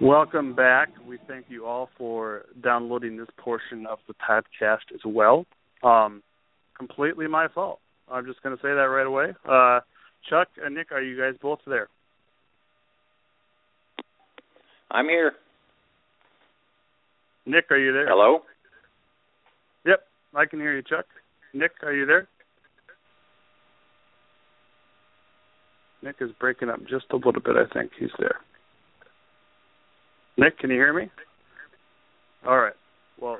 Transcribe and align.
Welcome 0.00 0.54
back. 0.54 0.90
We 1.08 1.18
thank 1.26 1.46
you 1.48 1.64
all 1.64 1.88
for 1.96 2.42
downloading 2.62 3.16
this 3.16 3.28
portion 3.38 3.86
of 3.86 3.98
the 4.06 4.12
podcast 4.12 4.92
as 4.94 5.00
well. 5.06 5.46
Um, 5.82 6.22
completely 6.76 7.26
my 7.26 7.48
fault. 7.48 7.80
I'm 8.10 8.26
just 8.26 8.42
going 8.42 8.54
to 8.54 8.60
say 8.60 8.68
that 8.68 8.88
right 8.90 9.06
away. 9.06 9.32
Uh, 9.48 9.80
Chuck 10.28 10.48
and 10.62 10.74
Nick, 10.74 10.92
are 10.92 11.00
you 11.00 11.18
guys 11.18 11.34
both 11.40 11.60
there? 11.66 11.88
I'm 14.90 15.06
here. 15.06 15.32
Nick, 17.46 17.70
are 17.70 17.78
you 17.78 17.92
there? 17.92 18.06
Hello? 18.06 18.40
Yep, 19.86 20.00
I 20.34 20.44
can 20.44 20.60
hear 20.60 20.76
you, 20.76 20.82
Chuck. 20.82 21.06
Nick, 21.54 21.72
are 21.82 21.94
you 21.94 22.04
there? 22.04 22.28
Nick 26.02 26.16
is 26.20 26.30
breaking 26.38 26.68
up 26.68 26.80
just 26.82 27.06
a 27.12 27.16
little 27.16 27.40
bit. 27.40 27.56
I 27.56 27.72
think 27.72 27.92
he's 27.98 28.10
there. 28.18 28.40
Nick, 30.38 30.58
can 30.58 30.70
you 30.70 30.76
hear 30.76 30.92
me? 30.92 31.10
All 32.46 32.58
right. 32.58 32.74
Well, 33.20 33.38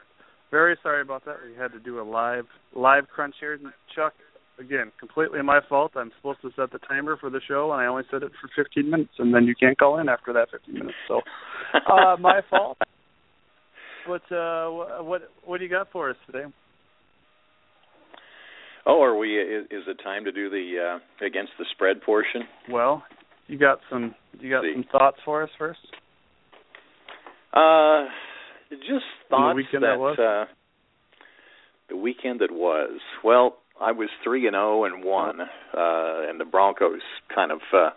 very 0.50 0.76
sorry 0.82 1.02
about 1.02 1.24
that. 1.26 1.36
We 1.46 1.54
had 1.60 1.72
to 1.72 1.78
do 1.78 2.00
a 2.00 2.02
live 2.02 2.46
live 2.74 3.08
crunch 3.08 3.34
here. 3.40 3.58
Chuck, 3.94 4.14
again, 4.58 4.92
completely 4.98 5.42
my 5.42 5.60
fault. 5.68 5.92
I'm 5.96 6.12
supposed 6.16 6.40
to 6.42 6.50
set 6.56 6.72
the 6.72 6.78
timer 6.78 7.16
for 7.16 7.30
the 7.30 7.40
show, 7.46 7.72
and 7.72 7.80
I 7.80 7.86
only 7.86 8.04
set 8.10 8.22
it 8.22 8.32
for 8.40 8.64
15 8.64 8.90
minutes, 8.90 9.12
and 9.18 9.34
then 9.34 9.44
you 9.44 9.54
can't 9.54 9.78
call 9.78 9.98
in 9.98 10.08
after 10.08 10.32
that 10.32 10.48
15 10.50 10.74
minutes. 10.74 10.96
So, 11.08 11.20
uh, 11.74 12.16
my 12.18 12.40
fault. 12.48 12.78
But 14.06 14.34
uh, 14.34 14.70
what 15.02 15.22
what 15.44 15.58
do 15.58 15.64
you 15.64 15.70
got 15.70 15.90
for 15.92 16.10
us 16.10 16.16
today? 16.26 16.44
Oh, 18.86 19.02
are 19.02 19.16
we? 19.16 19.36
Is, 19.36 19.64
is 19.64 19.82
it 19.88 19.98
time 20.04 20.24
to 20.24 20.32
do 20.32 20.48
the 20.48 20.98
uh, 20.98 21.26
against 21.26 21.52
the 21.58 21.66
spread 21.72 22.00
portion? 22.02 22.42
Well, 22.70 23.02
you 23.48 23.58
got 23.58 23.80
some 23.90 24.14
you 24.38 24.48
got 24.48 24.62
some 24.72 24.84
thoughts 24.92 25.18
for 25.24 25.42
us 25.42 25.50
first. 25.58 25.80
Uh, 27.56 28.08
just 28.70 29.04
thoughts 29.30 29.52
the 29.52 29.56
weekend 29.56 29.82
that, 29.82 29.96
that 29.96 29.98
was? 29.98 30.18
uh 30.18 30.44
the 31.88 31.96
weekend 31.96 32.40
that 32.40 32.52
was. 32.52 33.00
Well, 33.22 33.56
I 33.80 33.92
was 33.92 34.08
three 34.24 34.46
and 34.46 34.54
zero 34.54 34.84
and 34.84 35.04
one, 35.04 35.40
uh, 35.40 36.28
and 36.28 36.40
the 36.40 36.44
Broncos 36.44 37.00
kind 37.34 37.52
of 37.52 37.60
uh, 37.72 37.90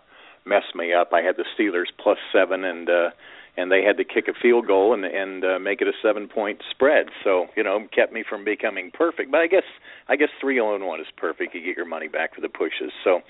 messed 0.46 0.74
me 0.74 0.92
up. 0.92 1.10
I 1.12 1.22
had 1.22 1.36
the 1.36 1.44
Steelers 1.58 1.90
plus 2.02 2.18
seven, 2.32 2.64
and 2.64 2.88
uh, 2.88 3.10
and 3.56 3.72
they 3.72 3.82
had 3.82 3.96
to 3.96 4.04
kick 4.04 4.28
a 4.28 4.38
field 4.40 4.66
goal 4.66 4.94
and 4.94 5.04
and 5.04 5.44
uh, 5.44 5.58
make 5.58 5.80
it 5.80 5.88
a 5.88 5.92
seven 6.02 6.28
point 6.28 6.62
spread. 6.70 7.06
So 7.24 7.46
you 7.56 7.64
know, 7.64 7.86
kept 7.94 8.12
me 8.12 8.24
from 8.28 8.44
becoming 8.44 8.90
perfect. 8.92 9.30
But 9.30 9.40
I 9.40 9.46
guess 9.46 9.64
I 10.08 10.16
guess 10.16 10.28
three 10.40 10.56
zero 10.56 10.74
and 10.74 10.86
one 10.86 11.00
is 11.00 11.06
perfect. 11.16 11.54
You 11.54 11.64
get 11.64 11.76
your 11.76 11.86
money 11.88 12.08
back 12.08 12.34
for 12.34 12.40
the 12.40 12.48
pushes. 12.48 12.92
So 13.02 13.20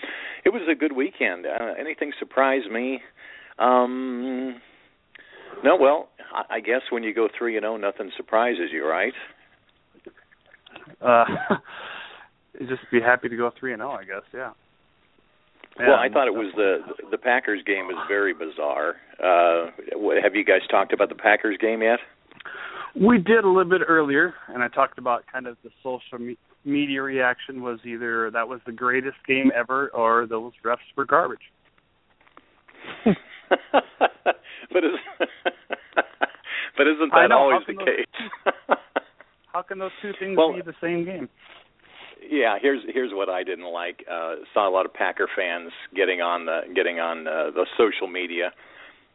it 0.44 0.50
was 0.50 0.62
a 0.70 0.74
good 0.74 0.92
weekend. 0.92 1.46
Uh, 1.46 1.74
anything 1.78 2.12
surprise 2.18 2.62
me? 2.70 3.00
Um, 3.58 4.60
no, 5.64 5.76
well, 5.80 6.08
I 6.32 6.56
I 6.56 6.60
guess 6.60 6.82
when 6.90 7.02
you 7.02 7.14
go 7.14 7.28
three 7.36 7.56
and 7.56 7.64
zero, 7.64 7.76
nothing 7.76 8.10
surprises 8.16 8.70
you, 8.72 8.86
right? 8.86 9.12
Uh, 11.00 11.24
just 12.58 12.82
be 12.90 13.00
happy 13.00 13.28
to 13.28 13.36
go 13.36 13.50
three 13.58 13.72
and 13.72 13.80
zero, 13.80 13.92
I 13.92 14.04
guess. 14.04 14.22
Yeah. 14.32 14.52
well, 15.78 15.96
I 15.96 16.08
thought 16.08 16.26
it 16.26 16.34
was 16.34 16.52
the 16.56 16.78
the 17.10 17.18
Packers 17.18 17.62
game 17.66 17.86
was 17.86 18.04
very 18.08 18.34
bizarre. 18.34 18.96
Uh, 19.22 19.70
have 20.22 20.34
you 20.34 20.44
guys 20.44 20.60
talked 20.70 20.92
about 20.92 21.08
the 21.08 21.14
Packers 21.14 21.56
game 21.60 21.82
yet? 21.82 21.98
We 23.00 23.18
did 23.18 23.44
a 23.44 23.48
little 23.48 23.70
bit 23.70 23.82
earlier, 23.86 24.34
and 24.48 24.62
I 24.62 24.68
talked 24.68 24.98
about 24.98 25.24
kind 25.32 25.46
of 25.46 25.56
the 25.62 25.70
social 25.82 26.18
me- 26.18 26.38
media 26.64 27.02
reaction 27.02 27.62
was 27.62 27.78
either 27.84 28.30
that 28.32 28.48
was 28.48 28.60
the 28.66 28.72
greatest 28.72 29.16
game 29.26 29.52
ever 29.54 29.90
or 29.90 30.26
those 30.26 30.52
refs 30.64 30.78
were 30.96 31.04
garbage. 31.04 31.38
but 34.72 34.84
is 34.84 34.92
but 36.76 36.86
isn't 36.86 37.12
that 37.12 37.28
know, 37.30 37.38
always 37.38 37.62
the 37.66 37.74
those- 37.74 37.84
case? 37.86 38.56
How 39.52 39.62
can 39.62 39.78
those 39.78 39.90
two 40.00 40.12
things 40.18 40.36
Well- 40.36 40.52
be 40.54 40.62
the 40.62 40.74
same 40.80 41.04
game? 41.04 41.28
yeah, 42.28 42.56
here's 42.60 42.82
here's 42.92 43.12
what 43.12 43.28
I 43.28 43.42
didn't 43.42 43.72
like. 43.72 44.04
Uh 44.10 44.36
saw 44.54 44.68
a 44.68 44.72
lot 44.72 44.86
of 44.86 44.94
Packer 44.94 45.28
fans 45.36 45.72
getting 45.96 46.20
on 46.20 46.46
the 46.46 46.60
getting 46.74 47.00
on 47.00 47.26
uh, 47.26 47.50
the 47.54 47.66
social 47.76 48.06
media 48.06 48.52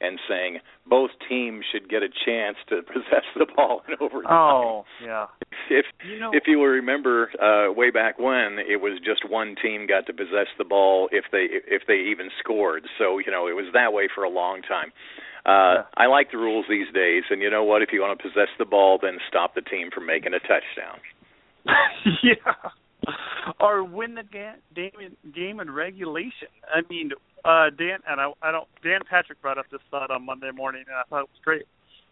and 0.06 0.20
saying 0.30 0.60
both 0.88 1.12
teams 1.28 1.66
should 1.72 1.90
get 1.90 2.04
a 2.04 2.10
chance 2.10 2.58
to 2.70 2.82
possess 2.94 3.26
the 3.36 3.48
ball 3.56 3.82
in 3.88 3.96
overtime. 4.00 4.32
Oh, 4.32 4.86
yeah. 5.04 5.26
if 5.70 5.86
You 6.08 6.20
know, 6.20 6.32
if 6.34 6.44
you 6.48 6.60
will 6.60 6.68
remember 6.68 7.30
uh 7.42 7.72
way 7.74 7.92
back 7.92 8.20
when 8.20 8.60
it 8.60 8.82
was 8.82 9.00
just 9.04 9.30
one 9.30 9.56
team 9.62 9.88
got 9.88 10.06
to 10.08 10.14
possess 10.14 10.48
the 10.58 10.66
ball 10.66 11.10
if 11.12 11.26
they 11.32 11.48
if 11.50 11.84
they 11.88 11.98
even 12.12 12.30
scored 12.40 12.84
so 12.98 13.18
you 13.20 13.32
know 13.32 13.48
it 13.48 13.54
was 13.54 13.66
that 13.74 13.94
way 13.94 14.08
for 14.14 14.24
a 14.24 14.30
long 14.30 14.62
time 14.62 14.92
uh 15.46 15.84
i 15.98 16.06
like 16.06 16.32
the 16.32 16.38
rules 16.38 16.66
these 16.70 16.92
days 16.94 17.24
and 17.30 17.42
you 17.42 17.50
know 17.50 17.64
what 17.64 17.82
if 17.82 17.90
you 17.92 18.02
want 18.02 18.18
to 18.18 18.22
possess 18.22 18.50
the 18.60 18.66
ball 18.66 19.00
then 19.02 19.18
stop 19.28 19.56
the 19.56 19.62
team 19.62 19.90
from 19.94 20.06
making 20.06 20.34
a 20.34 20.40
touchdown 20.40 21.00
yeah. 22.24 22.70
Or 23.60 23.84
win 23.84 24.16
the 24.16 24.24
ga- 24.24 24.60
game 24.76 25.16
game 25.34 25.60
in 25.60 25.72
regulation. 25.72 26.48
I 26.74 26.82
mean, 26.90 27.12
uh 27.44 27.70
Dan 27.78 28.00
and 28.08 28.20
I, 28.20 28.32
I 28.42 28.52
don't 28.52 28.68
Dan 28.84 29.02
Patrick 29.10 29.42
brought 29.42 29.58
up 29.58 29.66
this 29.72 29.82
thought 29.92 30.12
on 30.12 30.26
Monday 30.26 30.52
morning 30.54 30.84
and 30.88 30.96
I 30.96 31.04
thought 31.10 31.22
it 31.24 31.30
was 31.30 31.42
great. 31.44 31.64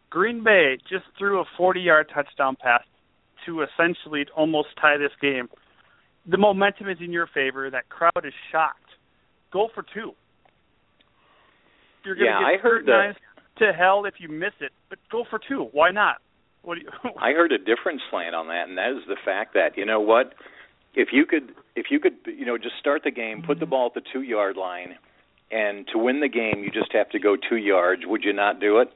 Green 0.09 0.43
Bay 0.43 0.77
just 0.89 1.05
threw 1.17 1.41
a 1.41 1.45
40-yard 1.59 2.11
touchdown 2.13 2.55
pass 2.61 2.83
to 3.45 3.63
essentially 3.63 4.25
almost 4.37 4.69
tie 4.79 4.97
this 4.97 5.11
game. 5.21 5.47
The 6.29 6.37
momentum 6.37 6.87
is 6.87 6.97
in 7.01 7.11
your 7.11 7.27
favor. 7.33 7.69
That 7.69 7.89
crowd 7.89 8.23
is 8.23 8.33
shocked. 8.51 8.77
Go 9.51 9.69
for 9.73 9.83
two. 9.93 10.11
You're 12.05 12.15
going 12.15 12.27
to 12.27 12.31
Yeah, 12.31 12.39
get 12.39 12.59
I 12.59 12.61
heard 12.61 12.85
that- 12.85 13.15
to 13.59 13.71
hell 13.71 14.05
if 14.05 14.15
you 14.19 14.29
miss 14.29 14.53
it, 14.61 14.71
but 14.89 14.97
go 15.11 15.23
for 15.29 15.39
two. 15.39 15.69
Why 15.73 15.91
not? 15.91 16.17
What 16.63 16.75
do 16.75 16.81
you? 16.81 16.89
i 17.21 17.31
heard 17.33 17.51
a 17.51 17.57
different 17.57 18.01
slant 18.09 18.33
on 18.35 18.47
that 18.47 18.67
and 18.69 18.77
that 18.77 18.91
is 18.91 19.03
the 19.07 19.17
fact 19.25 19.53
that 19.53 19.77
you 19.77 19.85
know 19.85 19.99
what 19.99 20.33
if 20.95 21.09
you 21.11 21.25
could 21.25 21.51
if 21.75 21.87
you 21.89 21.99
could 21.99 22.13
you 22.25 22.45
know 22.45 22.57
just 22.57 22.75
start 22.79 23.01
the 23.03 23.11
game 23.11 23.43
put 23.45 23.59
the 23.59 23.65
ball 23.65 23.87
at 23.87 23.93
the 23.93 24.09
2 24.13 24.21
yard 24.21 24.57
line 24.57 24.95
and 25.51 25.87
to 25.91 25.97
win 25.97 26.19
the 26.19 26.29
game 26.29 26.63
you 26.63 26.71
just 26.71 26.91
have 26.93 27.09
to 27.09 27.19
go 27.19 27.35
2 27.35 27.55
yards 27.57 28.03
would 28.05 28.23
you 28.23 28.33
not 28.33 28.59
do 28.59 28.79
it 28.79 28.89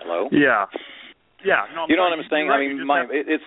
hello 0.00 0.28
yeah. 0.32 0.66
Yeah. 1.44 1.66
No, 1.74 1.86
you 1.88 1.96
know 1.96 2.02
what. 2.02 2.12
I'm 2.12 2.24
saying? 2.30 2.46
You're 2.46 2.54
I 2.54 2.58
mean, 2.58 2.86
my 2.86 3.00
have- 3.00 3.10
it, 3.10 3.26
it's 3.28 3.44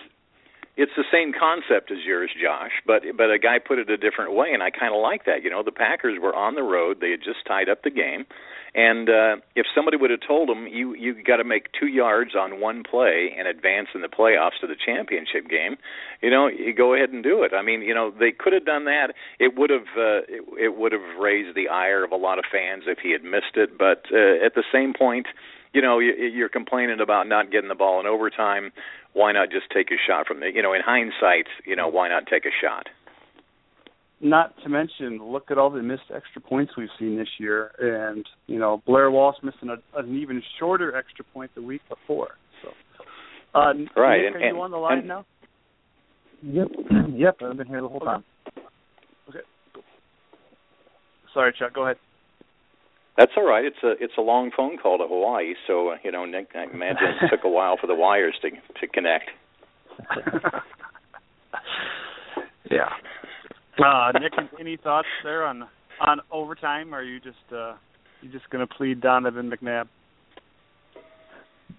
it's 0.77 0.91
the 0.95 1.03
same 1.11 1.33
concept 1.37 1.91
as 1.91 1.99
yours, 2.05 2.31
Josh, 2.41 2.71
but 2.87 3.03
but 3.17 3.29
a 3.31 3.37
guy 3.39 3.59
put 3.59 3.79
it 3.79 3.89
a 3.89 3.97
different 3.97 4.33
way, 4.33 4.51
and 4.53 4.63
I 4.63 4.69
kind 4.71 4.95
of 4.95 5.01
like 5.01 5.25
that. 5.25 5.43
You 5.43 5.49
know, 5.49 5.63
the 5.63 5.71
Packers 5.71 6.17
were 6.21 6.33
on 6.33 6.55
the 6.55 6.63
road; 6.63 6.99
they 7.01 7.11
had 7.11 7.19
just 7.21 7.45
tied 7.45 7.67
up 7.67 7.83
the 7.83 7.91
game, 7.91 8.25
and 8.73 9.09
uh, 9.09 9.35
if 9.55 9.65
somebody 9.75 9.97
would 9.97 10.11
have 10.11 10.21
told 10.25 10.49
him 10.49 10.67
you 10.67 10.95
you 10.95 11.21
got 11.23 11.37
to 11.37 11.43
make 11.43 11.67
two 11.77 11.87
yards 11.87 12.31
on 12.35 12.61
one 12.61 12.83
play 12.83 13.33
and 13.37 13.47
advance 13.47 13.89
in 13.93 14.01
the 14.01 14.07
playoffs 14.07 14.59
to 14.61 14.67
the 14.67 14.75
championship 14.85 15.49
game, 15.49 15.75
you 16.21 16.29
know, 16.29 16.47
you 16.47 16.73
go 16.73 16.93
ahead 16.93 17.09
and 17.09 17.21
do 17.23 17.43
it. 17.43 17.51
I 17.53 17.61
mean, 17.61 17.81
you 17.81 17.93
know, 17.93 18.11
they 18.11 18.31
could 18.31 18.53
have 18.53 18.65
done 18.65 18.85
that. 18.85 19.13
It 19.39 19.57
would 19.57 19.69
have 19.69 19.91
uh, 19.97 20.23
it, 20.29 20.43
it 20.57 20.77
would 20.77 20.93
have 20.93 21.19
raised 21.19 21.55
the 21.55 21.67
ire 21.67 22.03
of 22.03 22.11
a 22.11 22.15
lot 22.15 22.39
of 22.39 22.45
fans 22.49 22.83
if 22.87 22.99
he 22.99 23.11
had 23.11 23.23
missed 23.23 23.55
it, 23.55 23.77
but 23.77 24.05
uh, 24.13 24.45
at 24.45 24.55
the 24.55 24.63
same 24.71 24.93
point 24.93 25.27
you 25.73 25.81
know 25.81 25.99
you, 25.99 26.13
you're 26.13 26.49
complaining 26.49 26.99
about 26.99 27.27
not 27.27 27.51
getting 27.51 27.69
the 27.69 27.75
ball 27.75 27.99
in 27.99 28.05
overtime 28.05 28.71
why 29.13 29.31
not 29.31 29.49
just 29.49 29.69
take 29.73 29.91
a 29.91 29.95
shot 29.95 30.27
from 30.27 30.39
the 30.39 30.51
you 30.53 30.61
know 30.61 30.73
in 30.73 30.81
hindsight 30.81 31.47
you 31.65 31.75
know 31.75 31.87
why 31.87 32.09
not 32.09 32.27
take 32.27 32.45
a 32.45 32.51
shot 32.61 32.87
not 34.21 34.53
to 34.63 34.69
mention, 34.69 35.19
look 35.21 35.49
at 35.49 35.57
all 35.57 35.69
the 35.69 35.81
missed 35.81 36.11
extra 36.13 36.41
points 36.41 36.73
we've 36.77 36.89
seen 36.99 37.17
this 37.17 37.27
year, 37.39 37.71
and 37.79 38.25
you 38.47 38.59
know 38.59 38.81
Blair 38.85 39.09
Walsh 39.09 39.37
missing 39.43 39.69
a, 39.69 39.99
an 39.99 40.17
even 40.17 40.41
shorter 40.59 40.95
extra 40.95 41.25
point 41.33 41.51
the 41.55 41.61
week 41.61 41.81
before. 41.89 42.31
So, 42.61 42.69
uh, 43.59 43.73
right, 43.97 44.21
Nick, 44.21 44.27
and, 44.27 44.35
are 44.35 44.47
and, 44.47 44.55
you 44.55 44.61
on 44.61 44.71
the 44.71 44.77
line 44.77 44.99
and, 44.99 45.07
now? 45.07 45.25
Yep, 46.43 46.67
yep. 47.15 47.37
I've 47.41 47.57
been 47.57 47.67
here 47.67 47.81
the 47.81 47.87
whole 47.87 47.99
time. 47.99 48.23
Okay. 49.29 49.39
time. 49.73 49.83
Sorry, 51.33 51.53
Chuck. 51.57 51.73
Go 51.73 51.85
ahead. 51.85 51.97
That's 53.17 53.31
all 53.35 53.47
right. 53.47 53.65
It's 53.65 53.83
a 53.83 53.91
it's 53.99 54.13
a 54.17 54.21
long 54.21 54.51
phone 54.55 54.77
call 54.77 54.99
to 54.99 55.07
Hawaii, 55.07 55.53
so 55.67 55.89
uh, 55.89 55.95
you 56.03 56.11
know, 56.11 56.25
Nick, 56.25 56.49
I 56.55 56.63
imagine 56.73 57.07
it 57.21 57.29
took 57.29 57.43
a 57.43 57.49
while 57.49 57.77
for 57.79 57.87
the 57.87 57.95
wires 57.95 58.35
to 58.41 58.51
to 58.51 58.87
connect. 58.87 59.29
yeah. 62.71 62.89
Uh, 63.83 64.11
Nick, 64.19 64.33
any 64.59 64.77
thoughts 64.77 65.07
there 65.23 65.45
on 65.45 65.67
on 65.99 66.19
overtime? 66.31 66.93
Or 66.93 66.99
are 66.99 67.03
you 67.03 67.19
just 67.19 67.37
uh, 67.53 67.73
you 68.21 68.31
just 68.31 68.49
going 68.49 68.65
to 68.65 68.73
plead 68.73 69.01
Donovan 69.01 69.51
McNabb? 69.51 69.87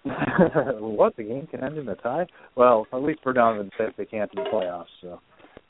what 0.81 1.17
the 1.17 1.23
game 1.23 1.47
can 1.47 1.63
end 1.63 1.79
in 1.79 1.89
a 1.89 1.95
tie? 1.95 2.27
Well, 2.57 2.87
at 2.93 3.03
least 3.03 3.21
for 3.23 3.33
Donovan 3.33 3.71
said 3.79 3.91
they 3.97 4.05
can't 4.05 4.31
in 4.35 4.43
the 4.43 4.51
playoffs. 4.51 4.87
So, 5.01 5.21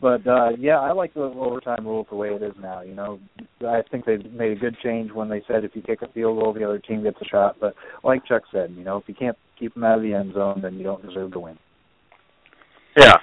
but 0.00 0.26
uh 0.26 0.50
yeah, 0.58 0.80
I 0.80 0.92
like 0.92 1.12
the 1.12 1.20
overtime 1.20 1.86
rule 1.86 2.06
the 2.08 2.16
way 2.16 2.28
it 2.28 2.42
is 2.42 2.54
now. 2.60 2.80
You 2.80 2.94
know, 2.94 3.20
I 3.60 3.82
think 3.90 4.06
they 4.06 4.16
made 4.16 4.52
a 4.52 4.60
good 4.60 4.76
change 4.82 5.12
when 5.12 5.28
they 5.28 5.42
said 5.46 5.64
if 5.64 5.72
you 5.74 5.82
kick 5.82 6.00
a 6.02 6.08
field 6.12 6.40
goal, 6.40 6.54
the 6.54 6.64
other 6.64 6.78
team 6.78 7.02
gets 7.02 7.18
a 7.20 7.26
shot. 7.26 7.56
But 7.60 7.74
like 8.04 8.24
Chuck 8.24 8.42
said, 8.50 8.72
you 8.76 8.84
know, 8.84 8.96
if 8.96 9.04
you 9.06 9.14
can't 9.14 9.36
keep 9.58 9.74
them 9.74 9.84
out 9.84 9.98
of 9.98 10.02
the 10.02 10.14
end 10.14 10.32
zone, 10.34 10.60
then 10.62 10.74
you 10.74 10.82
don't 10.82 11.06
deserve 11.06 11.32
to 11.32 11.40
win. 11.40 11.58
Yeah. 12.96 13.16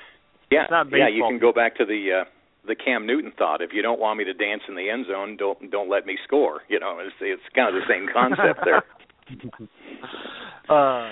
Yeah, 0.52 0.64
It's 0.64 0.72
not 0.72 0.88
yeah. 0.92 1.08
You 1.08 1.26
can 1.30 1.40
go 1.40 1.52
back 1.54 1.76
to 1.78 1.86
the 1.86 2.22
uh, 2.22 2.30
the 2.70 2.76
Cam 2.76 3.06
Newton 3.06 3.34
thought: 3.38 3.62
if 3.62 3.72
you 3.74 3.82
don't 3.82 4.00
want 4.00 4.18
me 4.18 4.24
to 4.26 4.34
dance 4.34 4.62
in 4.70 4.76
the 4.76 4.90
end 4.90 5.08
zone, 5.08 5.36
don't 5.38 5.70
don't 5.70 5.90
let 5.90 6.06
me 6.06 6.18
score. 6.24 6.62
You 6.70 6.80
know, 6.80 7.00
it's 7.00 7.16
it's 7.20 7.42
kind 7.56 7.76
of 7.76 7.82
the 7.82 7.88
same 7.90 8.08
concept 8.14 8.62
there. 8.64 8.84
Uh, 10.70 11.10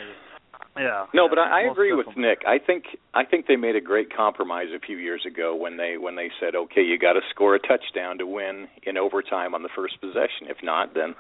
yeah. 0.77 1.06
No, 1.13 1.27
but 1.27 1.39
I, 1.39 1.63
I 1.63 1.71
agree 1.71 1.94
with. 1.94 2.06
Nick. 2.15 2.44
I 2.48 2.59
think 2.59 2.83
I 3.13 3.25
think 3.25 3.48
they 3.48 3.56
made 3.56 3.75
a 3.75 3.81
great 3.81 4.15
compromise 4.15 4.68
a 4.75 4.80
few 4.80 4.98
years 4.98 5.25
ago 5.25 5.56
when 5.56 5.77
they 5.77 5.98
when 5.98 6.15
they 6.15 6.30
said, 6.39 6.56
okay, 6.56 6.81
you 6.81 7.00
got 7.00 7.13
to 7.13 7.21
score 7.31 7.56
a 7.56 7.59
touchdown 7.59 8.19
to 8.19 8.27
win 8.27 8.68
in 8.83 8.98
overtime 8.98 9.56
on 9.56 9.63
the 9.63 9.69
first 9.75 10.00
possession. 10.00 10.45
If 10.48 10.57
not, 10.62 10.94
then 10.94 11.15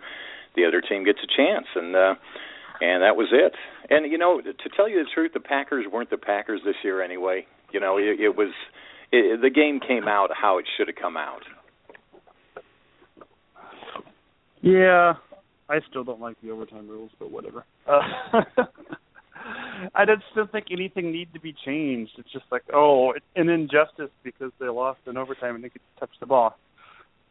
the 0.55 0.65
other 0.65 0.81
team 0.81 1.03
gets 1.03 1.19
a 1.23 1.27
chance, 1.27 1.65
and 1.75 1.95
uh, 1.95 2.15
and 2.81 3.01
that 3.01 3.15
was 3.15 3.29
it. 3.31 3.53
And 3.89 4.11
you 4.11 4.17
know, 4.17 4.41
to 4.41 4.69
tell 4.75 4.87
you 4.87 5.03
the 5.03 5.09
truth, 5.13 5.31
the 5.33 5.39
Packers 5.39 5.85
weren't 5.91 6.09
the 6.09 6.17
Packers 6.17 6.61
this 6.63 6.75
year 6.83 7.01
anyway. 7.01 7.47
You 7.71 7.79
know, 7.79 7.97
it, 7.97 8.19
it 8.19 8.35
was 8.37 8.53
it, 9.11 9.41
the 9.41 9.49
game 9.49 9.79
came 9.79 10.07
out 10.07 10.29
how 10.39 10.57
it 10.57 10.65
should 10.77 10.87
have 10.87 10.95
come 10.95 11.17
out. 11.17 11.41
Yeah, 14.61 15.13
I 15.69 15.79
still 15.89 16.03
don't 16.03 16.19
like 16.19 16.37
the 16.41 16.51
overtime 16.51 16.87
rules, 16.87 17.11
but 17.19 17.31
whatever. 17.31 17.65
Uh, 17.87 18.01
I 19.95 20.05
don't 20.05 20.23
still 20.31 20.47
think 20.47 20.67
anything 20.71 21.11
need 21.11 21.33
to 21.33 21.39
be 21.39 21.53
changed. 21.65 22.13
It's 22.17 22.31
just 22.31 22.45
like, 22.51 22.63
oh, 22.73 23.11
it's 23.15 23.25
an 23.35 23.49
injustice 23.49 24.11
because 24.23 24.51
they 24.59 24.67
lost 24.67 24.99
in 25.05 25.17
overtime 25.17 25.55
and 25.55 25.63
they 25.63 25.69
could 25.69 25.81
touch 25.99 26.09
the 26.19 26.25
ball. 26.25 26.57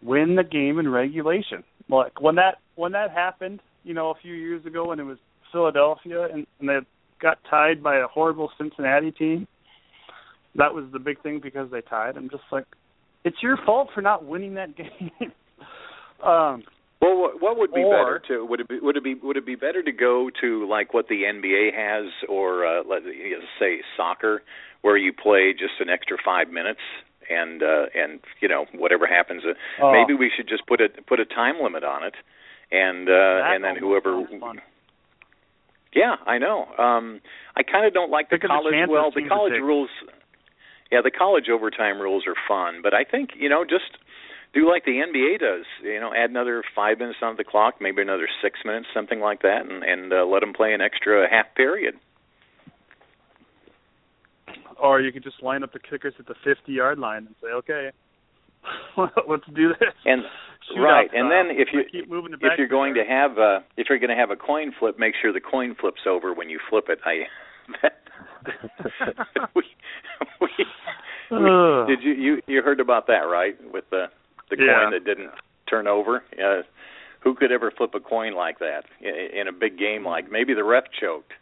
Win 0.03 0.37
the 0.37 0.45
game 0.45 0.79
in 0.79 0.89
regulation. 0.89 1.65
Like 1.89 2.21
when 2.21 2.37
that 2.37 2.59
when 2.75 2.93
that 2.93 3.11
happened, 3.11 3.61
you 3.85 3.95
know, 3.95 4.11
a 4.11 4.15
few 4.21 4.35
years 4.35 4.65
ago 4.67 4.89
when 4.89 5.01
it 5.01 5.05
was 5.05 5.19
Philadelphia 5.53 6.25
and, 6.33 6.47
and 6.61 6.69
they 6.69 6.79
got 7.21 7.39
tied 7.49 7.83
by 7.83 7.97
a 7.97 8.07
horrible 8.07 8.51
Cincinnati 8.59 9.11
team. 9.11 9.47
That 10.57 10.75
was 10.75 10.85
the 10.93 10.99
big 10.99 11.21
thing 11.23 11.41
because 11.43 11.71
they 11.71 11.81
tied. 11.83 12.17
I'm 12.17 12.31
just 12.31 12.45
like, 12.51 12.65
it's 13.25 13.37
your 13.43 13.57
fault 13.67 13.89
for 13.95 14.01
not 14.03 14.25
winning 14.25 14.55
that 14.55 14.77
game. 14.77 15.11
um, 16.23 16.63
Well, 17.01 17.17
what, 17.19 17.43
what 17.43 17.59
would 17.59 17.73
be 17.75 17.83
Or- 17.83 18.21
better 18.21 18.23
to 18.29 18.45
would 18.47 18.61
it 18.61 18.69
be 18.69 18.79
would 18.81 18.97
it 18.97 19.05
be 19.05 19.15
would 19.15 19.37
it 19.37 19.45
be 19.47 19.55
better 19.57 19.83
to 19.83 19.93
go 19.93 20.31
to 20.41 20.67
like 20.69 20.95
what 20.95 21.09
the 21.09 21.23
NBA 21.25 21.75
has 21.75 22.11
or 22.29 22.65
uh, 22.67 22.83
let 22.89 23.05
you 23.05 23.39
know, 23.39 23.45
say 23.61 23.81
soccer, 23.97 24.43
where 24.83 24.97
you 24.97 25.13
play 25.13 25.53
just 25.53 25.75
an 25.81 25.89
extra 25.91 26.17
five 26.25 26.49
minutes 26.51 26.81
and 27.29 27.63
uh, 27.63 27.87
and 27.95 28.21
you 28.41 28.49
know 28.49 28.65
whatever 28.75 29.07
happens, 29.07 29.43
uh, 29.45 29.53
Oh. 29.83 29.93
maybe 29.93 30.15
we 30.19 30.31
should 30.35 30.49
just 30.49 30.67
put 30.67 30.81
a 30.81 30.89
put 31.07 31.21
a 31.21 31.27
time 31.27 31.57
limit 31.63 31.85
on 31.85 32.03
it, 32.05 32.15
and 32.73 33.09
uh, 33.09 33.13
That 33.13 33.55
and 33.57 33.65
then 33.65 33.77
whoever. 33.77 34.23
Yeah, 35.95 36.17
I 36.27 36.39
know. 36.39 36.67
Um, 36.79 37.21
I 37.57 37.63
kind 37.63 37.87
of 37.87 37.95
don't 37.95 38.11
like 38.11 38.29
the 38.29 38.37
Because 38.37 38.51
college. 38.51 38.75
well, 38.89 39.11
the 39.15 39.27
college 39.29 39.53
take- 39.55 39.63
rules. 39.63 39.89
Yeah, 40.91 41.01
the 41.03 41.11
college 41.11 41.49
overtime 41.53 42.01
rules 42.01 42.25
are 42.27 42.37
fun, 42.49 42.81
but 42.83 42.95
I 42.95 43.05
think 43.05 43.31
you 43.39 43.49
know 43.49 43.65
just 43.65 43.99
do 44.55 44.69
like 44.69 44.85
the 44.85 45.03
NBA 45.03 45.41
does. 45.41 45.67
You 45.83 46.01
know, 46.01 46.13
add 46.15 46.31
another 46.31 46.63
five 46.75 46.99
minutes 46.99 47.19
on 47.23 47.37
the 47.37 47.45
clock, 47.45 47.75
maybe 47.81 48.03
another 48.03 48.29
six 48.43 48.61
minutes, 48.65 48.87
something 48.95 49.21
like 49.21 49.43
that, 49.43 49.67
and 49.69 49.83
and 49.83 50.13
uh, 50.13 50.25
let 50.25 50.41
them 50.41 50.53
play 50.53 50.73
an 50.73 50.81
extra 50.81 51.29
half 51.29 51.55
period. 51.55 51.95
or 54.79 55.01
you 55.01 55.13
could 55.13 55.23
just 55.23 55.43
line 55.43 55.63
up 55.63 55.73
the 55.73 55.79
kickers 55.79 56.15
at 56.19 56.27
the 56.27 56.35
50 56.45 56.73
yard 56.73 56.99
line 56.99 57.27
and 57.27 57.35
say, 57.43 57.49
okay, 57.49 57.91
let's 59.29 59.45
do 59.55 59.69
this. 59.69 59.95
And 60.05 60.23
Shootout 60.71 60.83
right, 60.83 61.11
and 61.13 61.31
then 61.31 61.57
if 61.57 61.69
you 61.73 61.83
keep 61.91 62.11
moving 62.11 62.33
back 62.33 62.41
if 62.43 62.59
you're 62.59 62.69
going 62.69 62.95
to 62.95 63.05
have 63.05 63.39
uh 63.39 63.61
if 63.77 63.87
you're 63.89 63.99
going 63.99 64.11
to 64.11 64.17
have 64.17 64.31
a 64.31 64.37
coin 64.37 64.73
flip, 64.79 64.99
make 64.99 65.15
sure 65.21 65.33
the 65.33 65.41
coin 65.41 65.77
flips 65.81 66.01
over 66.09 66.35
when 66.35 66.51
you 66.51 66.59
flip 66.69 66.87
it. 66.89 66.99
I 67.05 67.25
we, 69.55 69.63
we, 70.41 70.49
Ugh. 71.31 71.87
did 71.89 72.03
you 72.03 72.13
you 72.13 72.41
you 72.47 72.63
heard 72.63 72.81
about 72.81 73.07
that 73.09 73.23
right 73.29 73.57
with 73.73 73.85
the 73.91 74.07
the 74.51 74.57
Yeah. 74.59 74.83
coin 74.83 74.93
that 74.93 75.05
didn't 75.05 75.31
turn 75.69 75.87
over? 75.87 76.23
Uh, 76.43 76.63
who 77.21 77.35
could 77.35 77.51
ever 77.51 77.73
flip 77.77 77.91
a 77.95 78.01
coin 78.01 78.35
like 78.35 78.59
that 78.61 78.85
in, 79.01 79.41
in 79.41 79.49
a 79.49 79.53
big 79.53 79.79
game 79.79 80.05
like 80.07 80.31
maybe 80.31 80.55
the 80.55 80.65
ref 80.65 80.85
choked? 81.01 81.33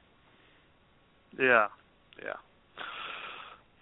Yeah, 1.39 1.67
yeah, 2.25 2.39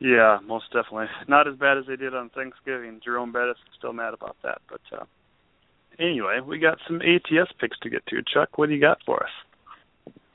yeah, 0.00 0.38
most 0.44 0.66
definitely. 0.72 1.06
Not 1.28 1.46
as 1.46 1.54
bad 1.56 1.78
as 1.78 1.84
they 1.86 1.96
did 1.96 2.14
on 2.14 2.30
Thanksgiving. 2.30 3.00
Jerome 3.04 3.30
Bettis 3.30 3.56
is 3.68 3.74
still 3.78 3.92
mad 3.92 4.14
about 4.14 4.36
that, 4.42 4.60
but 4.68 4.80
uh 4.92 5.04
anyway, 5.98 6.40
we 6.44 6.58
got 6.58 6.78
some 6.86 7.00
ATS 7.02 7.52
picks 7.60 7.78
to 7.80 7.90
get 7.90 8.04
to. 8.06 8.22
Chuck, 8.32 8.56
what 8.58 8.68
do 8.68 8.74
you 8.74 8.80
got 8.80 8.98
for 9.04 9.22
us? 9.22 9.30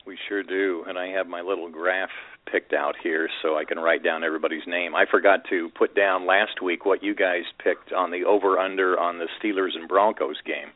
We 0.06 0.16
sure 0.28 0.42
do, 0.42 0.84
and 0.88 0.96
I 0.98 1.08
have 1.08 1.26
my 1.26 1.42
little 1.42 1.68
graph 1.70 2.08
picked 2.50 2.72
out 2.72 2.94
here 3.02 3.28
so 3.42 3.56
I 3.56 3.64
can 3.64 3.78
write 3.78 4.02
down 4.02 4.24
everybody's 4.24 4.66
name. 4.66 4.94
I 4.94 5.04
forgot 5.10 5.40
to 5.50 5.70
put 5.76 5.94
down 5.94 6.26
last 6.26 6.62
week 6.62 6.84
what 6.84 7.02
you 7.02 7.14
guys 7.14 7.44
picked 7.62 7.92
on 7.92 8.10
the 8.10 8.24
over 8.24 8.58
under 8.58 8.98
on 8.98 9.18
the 9.18 9.28
Steelers 9.40 9.76
and 9.76 9.88
Broncos 9.88 10.36
game. 10.44 10.72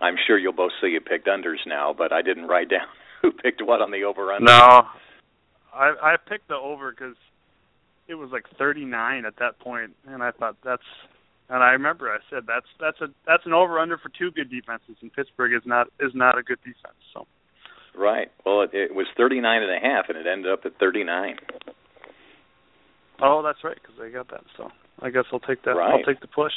I'm 0.00 0.16
sure 0.26 0.38
you'll 0.38 0.52
both 0.52 0.72
say 0.80 0.88
you 0.88 1.00
picked 1.00 1.26
unders 1.26 1.66
now, 1.66 1.94
but 1.96 2.12
I 2.12 2.22
didn't 2.22 2.46
write 2.46 2.68
down 2.70 2.86
who 3.22 3.32
picked 3.32 3.62
what 3.62 3.80
on 3.80 3.90
the 3.90 4.04
over 4.04 4.32
under. 4.32 4.46
No, 4.46 4.86
I 5.74 5.94
I 6.02 6.16
picked 6.28 6.48
the 6.48 6.56
over 6.56 6.90
because 6.90 7.16
it 8.08 8.14
was 8.14 8.30
like 8.30 8.44
39 8.58 9.24
at 9.24 9.36
that 9.38 9.58
point, 9.58 9.92
and 10.06 10.22
I 10.22 10.30
thought 10.30 10.56
that's. 10.64 10.82
And 11.48 11.62
I 11.62 11.70
remember 11.70 12.10
I 12.10 12.18
said 12.28 12.42
that's 12.46 12.66
that's 12.80 13.00
a 13.00 13.06
that's 13.24 13.46
an 13.46 13.52
over 13.52 13.78
under 13.78 13.98
for 13.98 14.08
two 14.08 14.32
good 14.32 14.50
defenses, 14.50 14.96
and 15.00 15.12
Pittsburgh 15.12 15.54
is 15.54 15.62
not 15.64 15.86
is 16.00 16.10
not 16.12 16.36
a 16.36 16.42
good 16.42 16.58
defense. 16.64 16.98
So 17.14 17.26
Right. 17.96 18.28
Well, 18.44 18.60
it, 18.62 18.70
it 18.74 18.94
was 18.94 19.06
39 19.16 19.62
and 19.62 19.72
a 19.72 19.80
half, 19.80 20.06
and 20.08 20.18
it 20.18 20.26
ended 20.26 20.52
up 20.52 20.60
at 20.64 20.72
39. 20.78 21.36
oh, 23.22 23.42
that's 23.42 23.58
right 23.64 23.76
because 23.80 23.96
they 24.00 24.10
got 24.10 24.28
that. 24.30 24.44
So 24.56 24.68
I 25.00 25.10
guess 25.10 25.24
I'll 25.32 25.40
take 25.40 25.62
that. 25.64 25.72
Right. 25.72 25.92
I'll 25.92 26.02
take 26.04 26.20
the 26.20 26.26
push. 26.28 26.52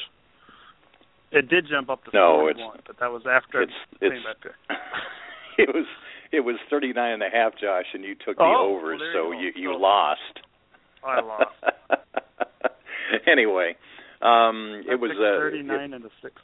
It 1.31 1.47
did 1.47 1.65
jump 1.69 1.89
up 1.89 2.03
to 2.05 2.11
No, 2.13 2.39
41, 2.41 2.79
but 2.87 2.99
that 2.99 3.11
was 3.11 3.21
after 3.29 3.61
It's 3.61 3.71
it's 4.01 4.15
it 5.59 5.69
was 5.73 5.85
it 6.31 6.39
was 6.41 6.55
39 6.69 7.11
and 7.13 7.23
a 7.23 7.29
half, 7.31 7.53
Josh, 7.53 7.85
and 7.93 8.03
you 8.03 8.15
took 8.15 8.37
the 8.37 8.43
Oh, 8.43 8.75
overs, 8.77 8.99
well, 9.13 9.29
so 9.29 9.31
you 9.31 9.47
you 9.47 9.53
go. 9.53 9.59
you 9.59 9.73
So- 9.73 9.79
lost. 9.79 10.35
I 11.05 11.21
lost. 11.21 11.55
anyway, 13.27 13.75
um 14.21 14.83
I 14.89 14.93
it 14.93 14.99
was 14.99 15.11
uh 15.15 15.39
39 15.39 15.93
and 15.93 16.03
a 16.05 16.09
sixth. 16.21 16.43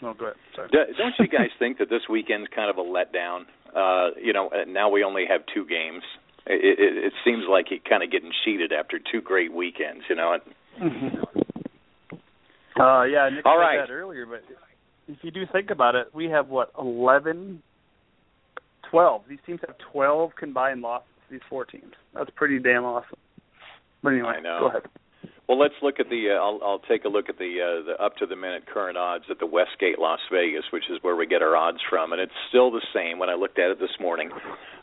No, 0.00 0.14
go 0.14 0.26
ahead. 0.26 0.36
Sorry. 0.54 0.68
Do- 0.72 0.94
Don't 0.96 1.14
you 1.18 1.28
guys 1.28 1.50
think 1.58 1.78
that 1.78 1.90
this 1.90 2.02
weekend's 2.08 2.48
kind 2.54 2.70
of 2.70 2.78
a 2.78 2.82
letdown? 2.88 3.42
Uh, 3.74 4.10
you 4.22 4.32
know, 4.32 4.48
uh, 4.48 4.64
now 4.66 4.88
we 4.88 5.04
only 5.04 5.24
have 5.28 5.42
two 5.54 5.64
games. 5.66 6.02
It, 6.46 6.78
it, 6.78 7.04
it 7.06 7.12
seems 7.24 7.44
like 7.50 7.70
it 7.70 7.84
kind 7.88 8.02
of 8.02 8.10
getting 8.10 8.30
cheated 8.44 8.72
after 8.72 8.98
two 8.98 9.20
great 9.20 9.52
weekends. 9.52 10.04
You 10.08 10.16
know, 10.16 10.38
Uh, 12.80 13.02
yeah, 13.04 13.28
Nick 13.28 13.44
All 13.44 13.56
said 13.56 13.60
right. 13.60 13.78
that 13.86 13.92
earlier, 13.92 14.24
but 14.24 14.42
if 15.08 15.16
you 15.22 15.30
do 15.30 15.44
think 15.52 15.70
about 15.70 15.94
it, 15.96 16.08
we 16.14 16.26
have 16.26 16.48
what 16.48 16.70
eleven, 16.78 17.62
twelve. 18.90 19.22
These 19.28 19.40
teams 19.44 19.60
have 19.66 19.76
twelve 19.92 20.30
combined 20.38 20.80
losses. 20.82 21.08
These 21.30 21.40
four 21.50 21.64
teams. 21.64 21.92
That's 22.14 22.30
pretty 22.36 22.58
damn 22.60 22.84
awesome. 22.84 23.18
But 24.02 24.10
anyway, 24.10 24.34
I 24.38 24.40
know. 24.40 24.58
go 24.60 24.68
ahead. 24.68 24.82
Well, 25.48 25.58
let's 25.58 25.74
look 25.82 25.98
at 25.98 26.10
the. 26.10 26.36
Uh, 26.36 26.44
I'll, 26.44 26.60
I'll 26.62 26.78
take 26.80 27.06
a 27.06 27.08
look 27.08 27.30
at 27.30 27.38
the 27.38 27.56
uh, 27.56 27.84
the 27.86 28.04
up 28.04 28.16
to 28.16 28.26
the 28.26 28.36
minute 28.36 28.66
current 28.66 28.98
odds 28.98 29.24
at 29.30 29.38
the 29.38 29.46
Westgate 29.46 29.98
Las 29.98 30.20
Vegas, 30.30 30.64
which 30.72 30.84
is 30.90 30.98
where 31.00 31.16
we 31.16 31.26
get 31.26 31.40
our 31.40 31.56
odds 31.56 31.78
from, 31.88 32.12
and 32.12 32.20
it's 32.20 32.32
still 32.50 32.70
the 32.70 32.84
same. 32.94 33.18
When 33.18 33.30
I 33.30 33.34
looked 33.34 33.58
at 33.58 33.70
it 33.70 33.80
this 33.80 33.96
morning, 33.98 34.30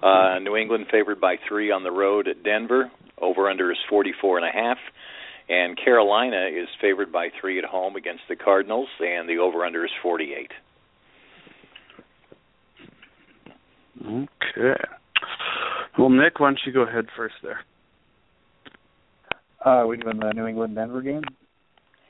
uh, 0.01 0.39
New 0.39 0.55
England 0.55 0.87
favored 0.91 1.21
by 1.21 1.35
three 1.47 1.69
on 1.71 1.83
the 1.83 1.91
road 1.91 2.27
at 2.27 2.43
Denver. 2.43 2.91
Over 3.21 3.47
under 3.47 3.71
is 3.71 3.77
forty 3.89 4.11
four 4.19 4.39
and 4.39 4.47
a 4.47 4.51
half. 4.51 4.77
And 5.47 5.77
Carolina 5.77 6.47
is 6.47 6.67
favored 6.81 7.11
by 7.11 7.27
three 7.39 7.59
at 7.59 7.65
home 7.65 7.95
against 7.95 8.23
the 8.27 8.35
Cardinals, 8.35 8.87
and 8.99 9.29
the 9.29 9.37
over/under 9.37 9.85
is 9.85 9.91
48. 10.01 10.51
Okay. 14.03 14.83
Well, 15.99 16.09
Nick, 16.09 16.39
why 16.39 16.47
don't 16.47 16.59
you 16.65 16.73
go 16.73 16.81
ahead 16.81 17.05
first 17.15 17.35
there? 17.43 17.59
Uh, 19.65 19.83
we 19.87 19.97
doing 19.97 20.19
the 20.19 20.31
New 20.31 20.45
England 20.45 20.75
Denver 20.75 21.01
game? 21.01 21.23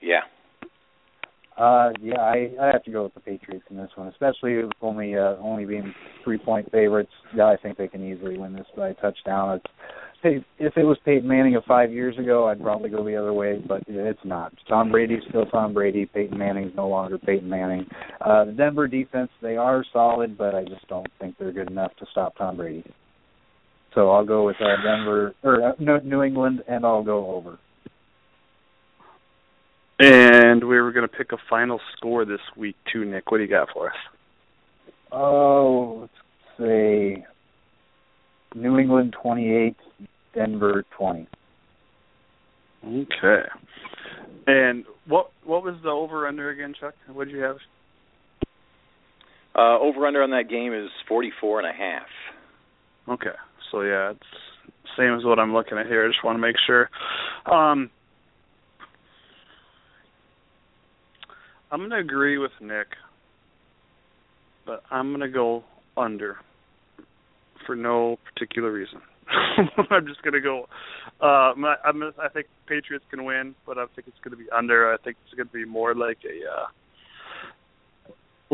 Yeah. 0.01 0.21
Uh, 1.57 1.91
yeah, 2.01 2.19
I 2.19 2.51
I 2.61 2.67
have 2.67 2.83
to 2.83 2.91
go 2.91 3.03
with 3.03 3.13
the 3.13 3.21
Patriots 3.21 3.63
in 3.69 3.77
this 3.77 3.89
one, 3.95 4.09
especially 4.09 4.57
with 4.57 4.73
only 4.81 5.15
uh, 5.15 5.37
only 5.39 5.63
being 5.63 5.93
three 6.23 6.37
point 6.37 6.69
favorites. 6.69 7.11
Yeah, 7.33 7.45
I 7.45 7.55
think 7.55 7.77
they 7.77 7.87
can 7.87 8.05
easily 8.05 8.37
win 8.37 8.53
this 8.53 8.65
by 8.75 8.89
a 8.89 8.93
touchdown. 8.95 9.61
It's, 10.23 10.45
if 10.59 10.75
it 10.75 10.83
was 10.83 10.97
Peyton 11.05 11.27
Manning 11.27 11.55
of 11.55 11.63
five 11.65 11.91
years 11.91 12.17
ago, 12.17 12.47
I'd 12.47 12.61
probably 12.61 12.89
go 12.89 13.05
the 13.05 13.15
other 13.15 13.31
way, 13.31 13.63
but 13.65 13.83
it's 13.87 14.19
not. 14.25 14.53
Tom 14.67 14.91
Brady's 14.91 15.21
still 15.29 15.45
Tom 15.45 15.73
Brady. 15.73 16.07
Peyton 16.07 16.37
Manning's 16.37 16.75
no 16.75 16.87
longer 16.87 17.19
Peyton 17.19 17.47
Manning. 17.47 17.85
Uh, 18.21 18.45
the 18.45 18.51
Denver 18.51 18.87
defense, 18.87 19.29
they 19.41 19.55
are 19.55 19.85
solid, 19.93 20.35
but 20.35 20.55
I 20.55 20.63
just 20.63 20.87
don't 20.87 21.07
think 21.19 21.37
they're 21.37 21.51
good 21.51 21.69
enough 21.69 21.91
to 21.99 22.07
stop 22.11 22.35
Tom 22.37 22.57
Brady. 22.57 22.83
So 23.95 24.11
I'll 24.11 24.25
go 24.25 24.45
with 24.45 24.57
uh, 24.59 24.75
Denver 24.83 25.33
or 25.41 25.69
uh, 25.69 25.71
New 25.79 26.21
England, 26.21 26.63
and 26.67 26.85
I'll 26.85 27.03
go 27.03 27.31
over. 27.31 27.57
And 29.97 30.61
we 30.65 30.79
were 30.81 30.91
going 30.91 31.07
to 31.07 31.17
pick 31.17 31.31
a 31.31 31.37
final 31.49 31.79
score 31.95 32.25
this 32.25 32.41
week 32.57 32.75
too, 32.91 33.05
Nick. 33.05 33.31
What 33.31 33.37
do 33.37 33.43
you 33.43 33.49
got 33.49 33.69
for 33.73 33.87
us? 33.87 33.95
Oh, 35.13 36.01
let's 36.01 36.13
say 36.59 37.25
New 38.53 38.77
England 38.77 39.15
28, 39.21 39.77
Denver 40.33 40.83
20. 40.97 41.27
Okay. 42.85 43.41
And 44.47 44.83
what 45.07 45.31
what 45.43 45.63
was 45.63 45.75
the 45.83 45.89
over 45.89 46.27
under 46.27 46.49
again, 46.49 46.73
Chuck? 46.79 46.93
What 47.11 47.25
did 47.25 47.35
you 47.35 47.41
have? 47.41 47.57
Uh, 49.55 49.79
over 49.79 50.05
under 50.05 50.21
on 50.21 50.31
that 50.31 50.49
game 50.49 50.73
is 50.73 50.89
forty 51.07 51.31
four 51.41 51.59
and 51.59 51.67
a 51.67 51.73
half. 51.73 52.07
Okay. 53.07 53.35
So 53.75 53.81
yeah, 53.81 54.11
it's 54.11 54.19
same 54.97 55.13
as 55.15 55.25
what 55.25 55.37
I'm 55.37 55.53
looking 55.53 55.77
at 55.77 55.85
here. 55.85 56.05
I 56.05 56.07
just 56.07 56.23
want 56.23 56.37
to 56.37 56.41
make 56.41 56.55
sure. 56.65 56.89
Um 57.45 57.91
I'm 61.71 61.79
going 61.79 61.89
to 61.89 61.97
agree 61.97 62.37
with 62.37 62.51
Nick, 62.61 62.87
but 64.65 64.83
I'm 64.89 65.09
going 65.09 65.19
to 65.19 65.27
go 65.27 65.65
under 65.97 66.37
for 67.65 67.75
no 67.75 68.17
particular 68.33 68.71
reason. 68.71 69.01
I'm 69.91 70.07
just 70.07 70.21
going 70.21 70.35
to 70.35 70.41
go. 70.41 70.67
Uh, 71.21 71.51
I'm, 71.55 71.65
I 71.65 72.29
think 72.33 72.45
Patriots 72.67 73.03
can 73.09 73.25
win, 73.25 73.55
but 73.65 73.77
I 73.77 73.87
think 73.93 74.07
it's 74.07 74.19
going 74.23 74.37
to 74.37 74.41
be 74.41 74.49
under. 74.55 74.93
I 74.93 74.97
think 75.03 75.17
it's 75.25 75.35
going 75.35 75.47
to 75.47 75.53
be 75.53 75.65
more 75.65 75.93
like 75.93 76.19
a 76.23 76.47
uh, 76.49 76.67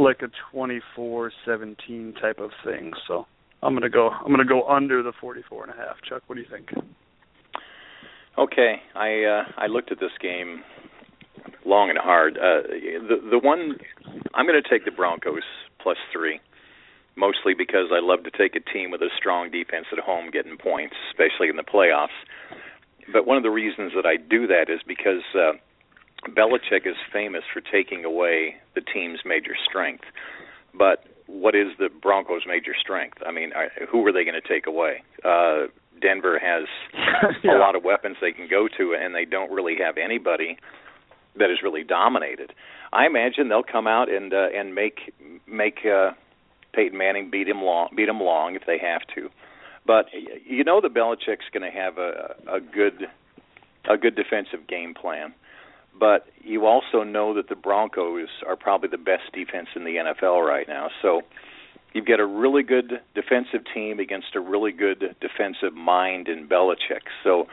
like 0.02 0.22
a 0.24 0.56
24-17 0.56 2.20
type 2.20 2.40
of 2.40 2.50
thing. 2.66 2.94
So 3.08 3.28
I'm 3.64 3.74
going 3.74 3.84
to 3.84 3.90
go. 3.90 4.10
I'm 4.10 4.28
going 4.28 4.40
to 4.40 4.46
go 4.46 4.68
under 4.68 5.04
the 5.04 5.14
44 5.20 5.66
and 5.66 5.74
a 5.74 5.78
half. 5.78 5.98
Chuck, 6.08 6.24
what 6.28 6.36
do 6.36 6.42
you 6.42 6.48
think? 6.50 6.70
Okay, 8.38 8.82
I 8.96 9.24
uh, 9.24 9.44
I 9.58 9.68
looked 9.68 9.92
at 9.92 10.00
this 10.00 10.12
game 10.22 10.64
long 11.66 11.90
and 11.90 12.00
hard. 12.00 12.38
Uh, 12.38 12.64
the 12.68 13.18
the 13.30 13.40
one 13.40 13.78
I'm 14.34 14.48
going 14.48 14.62
to 14.62 14.68
take 14.68 14.86
the 14.86 14.92
Broncos 14.92 15.44
plus 15.82 15.98
three, 16.12 16.40
mostly 17.16 17.54
because 17.54 17.88
I 17.92 18.00
love 18.02 18.24
to 18.24 18.32
take 18.32 18.56
a 18.56 18.74
team 18.74 18.90
with 18.90 19.02
a 19.02 19.10
strong 19.18 19.52
defense 19.52 19.88
at 19.92 20.00
home 20.00 20.32
getting 20.32 20.58
points, 20.58 20.96
especially 21.12 21.50
in 21.50 21.56
the 21.56 21.64
playoffs. 21.64 22.18
But 23.12 23.28
one 23.28 23.38
of 23.38 23.44
the 23.44 23.52
reasons 23.52 23.92
that 23.96 24.06
I 24.06 24.16
do 24.16 24.48
that 24.48 24.70
is 24.70 24.80
because 24.88 25.24
uh, 25.36 25.54
Belichick 26.30 26.88
is 26.88 26.96
famous 27.12 27.44
for 27.52 27.62
taking 27.62 28.06
away 28.06 28.56
the 28.76 28.82
team's 28.82 29.20
major 29.26 29.54
strength. 29.70 30.06
But 30.74 31.04
what 31.32 31.56
is 31.56 31.68
the 31.80 31.90
Broncos' 31.90 32.44
major 32.46 32.74
strength? 32.80 33.18
I 33.26 33.32
mean, 33.32 33.52
who 33.90 34.06
are 34.06 34.12
they 34.12 34.24
going 34.24 34.40
to 34.40 34.48
take 34.48 34.68
away? 34.68 35.04
Uh, 35.24 35.68
Denver 36.02 36.40
has 36.40 36.68
yeah. 37.44 37.58
a 37.58 37.60
lot 37.60 37.76
of 37.76 37.84
weapons 37.84 38.18
they 38.20 38.32
can 38.32 38.48
go 38.50 38.68
to, 38.78 38.96
and 39.00 39.16
they 39.16 39.26
don't 39.26 39.52
really 39.52 39.76
have 39.80 39.98
anybody 39.98 40.58
that 41.38 41.50
has 41.50 41.60
really 41.64 41.84
dominated. 41.84 42.54
I 42.92 43.06
imagine 43.06 43.48
they'll 43.48 43.64
come 43.64 43.88
out 43.88 44.10
and 44.12 44.34
uh, 44.34 44.48
and 44.54 44.76
make 44.76 45.14
make 45.48 45.80
uh, 45.86 46.12
Peyton 46.74 46.98
Manning 46.98 47.30
beat 47.32 47.48
him 47.48 47.62
long 47.62 47.90
beat 47.96 48.10
him 48.10 48.20
long 48.20 48.56
if 48.56 48.64
they 48.68 48.78
have 48.80 49.02
to. 49.16 49.30
But 49.86 50.08
you 50.46 50.64
know 50.64 50.82
the 50.82 50.90
Belichick's 50.90 51.50
going 51.54 51.72
to 51.72 51.78
have 51.78 51.98
a 51.98 52.36
a 52.52 52.60
good 52.60 53.08
a 53.90 53.98
good 53.98 54.16
defensive 54.16 54.68
game 54.68 54.94
plan. 54.94 55.34
But 55.98 56.28
you 56.42 56.66
also 56.66 57.04
know 57.04 57.34
that 57.36 57.50
the 57.50 57.56
Broncos 57.56 58.30
are 58.48 58.56
probably 58.56 58.90
the 58.90 58.98
best 58.98 59.32
defense 59.34 59.68
in 59.76 59.84
the 59.84 59.96
NFL 59.96 60.46
right 60.46 60.68
now. 60.68 60.90
So 61.02 61.22
you've 61.94 62.06
got 62.06 62.20
a 62.20 62.26
really 62.26 62.64
good 62.64 63.02
defensive 63.14 63.62
team 63.74 64.00
against 64.00 64.36
a 64.36 64.40
really 64.40 64.72
good 64.72 65.16
defensive 65.20 65.74
mind 65.74 66.28
in 66.28 66.48
Belichick. 66.48 67.04
So 67.24 67.48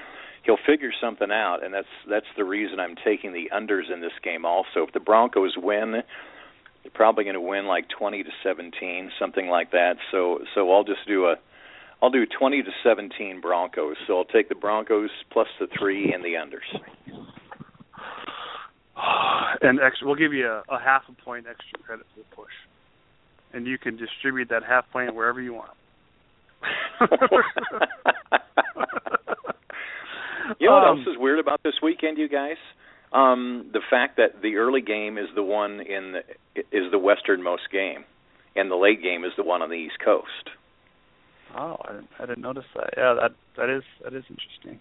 he'll 0.45 0.59
figure 0.66 0.92
something 1.00 1.30
out, 1.30 1.64
and 1.64 1.75
that's 1.75 1.88
that's 2.09 2.26
the 2.37 2.45
reason 2.45 2.80
I'm 2.80 2.97
taking 3.04 3.33
the 3.33 3.50
unders 3.54 3.92
in 3.92 4.00
this 4.00 4.12
game. 4.23 4.45
Also, 4.45 4.87
if 4.87 4.92
the 4.92 5.00
Broncos 5.00 5.54
win, 5.57 5.92
they're 5.92 6.92
probably 6.95 7.25
going 7.25 7.35
to 7.35 7.40
win 7.40 7.66
like 7.66 7.87
20 7.88 8.23
to 8.23 8.30
17, 8.42 9.11
something 9.18 9.49
like 9.49 9.73
that. 9.73 9.97
So 10.11 10.40
so 10.54 10.73
I'll 10.73 10.85
just 10.85 11.07
do 11.07 11.26
a 11.26 11.37
I'll 12.00 12.11
do 12.11 12.25
20 12.26 12.62
to 12.62 12.71
17 12.85 13.40
Broncos. 13.40 13.97
So 14.07 14.18
I'll 14.18 14.25
take 14.25 14.49
the 14.49 14.54
Broncos 14.54 15.11
plus 15.30 15.49
the 15.59 15.66
three 15.78 16.12
and 16.12 16.25
the 16.25 16.35
unders. 16.35 17.28
And 19.60 19.80
extra, 19.80 20.06
we'll 20.06 20.16
give 20.16 20.32
you 20.32 20.46
a, 20.46 20.62
a 20.68 20.78
half 20.78 21.02
a 21.08 21.24
point 21.24 21.46
extra 21.50 21.78
credit 21.80 22.06
for 22.14 22.20
the 22.20 22.36
push, 22.36 22.52
and 23.52 23.66
you 23.66 23.78
can 23.78 23.96
distribute 23.96 24.48
that 24.50 24.62
half 24.62 24.88
point 24.92 25.14
wherever 25.14 25.40
you 25.40 25.54
want. 25.54 25.70
You 30.58 30.68
know 30.68 30.76
what 30.76 30.88
um, 30.88 30.98
else 30.98 31.08
is 31.08 31.16
weird 31.18 31.38
about 31.38 31.62
this 31.62 31.74
weekend, 31.82 32.18
you 32.18 32.28
guys? 32.28 32.56
Um, 33.12 33.70
the 33.72 33.80
fact 33.90 34.16
that 34.16 34.42
the 34.42 34.56
early 34.56 34.80
game 34.80 35.18
is 35.18 35.26
the 35.34 35.42
one 35.42 35.80
in 35.80 36.12
the, 36.12 36.60
is 36.72 36.90
the 36.90 36.98
westernmost 36.98 37.70
game, 37.72 38.04
and 38.56 38.70
the 38.70 38.76
late 38.76 39.02
game 39.02 39.24
is 39.24 39.32
the 39.36 39.44
one 39.44 39.62
on 39.62 39.70
the 39.70 39.76
East 39.76 39.98
Coast. 40.04 40.50
Oh, 41.56 41.76
I 41.84 41.92
didn't, 41.92 42.08
I 42.18 42.26
didn't 42.26 42.42
notice 42.42 42.64
that. 42.74 42.90
Yeah, 42.96 43.14
that 43.20 43.30
that 43.56 43.74
is 43.74 43.82
that 44.04 44.12
is 44.12 44.24
interesting. 44.28 44.80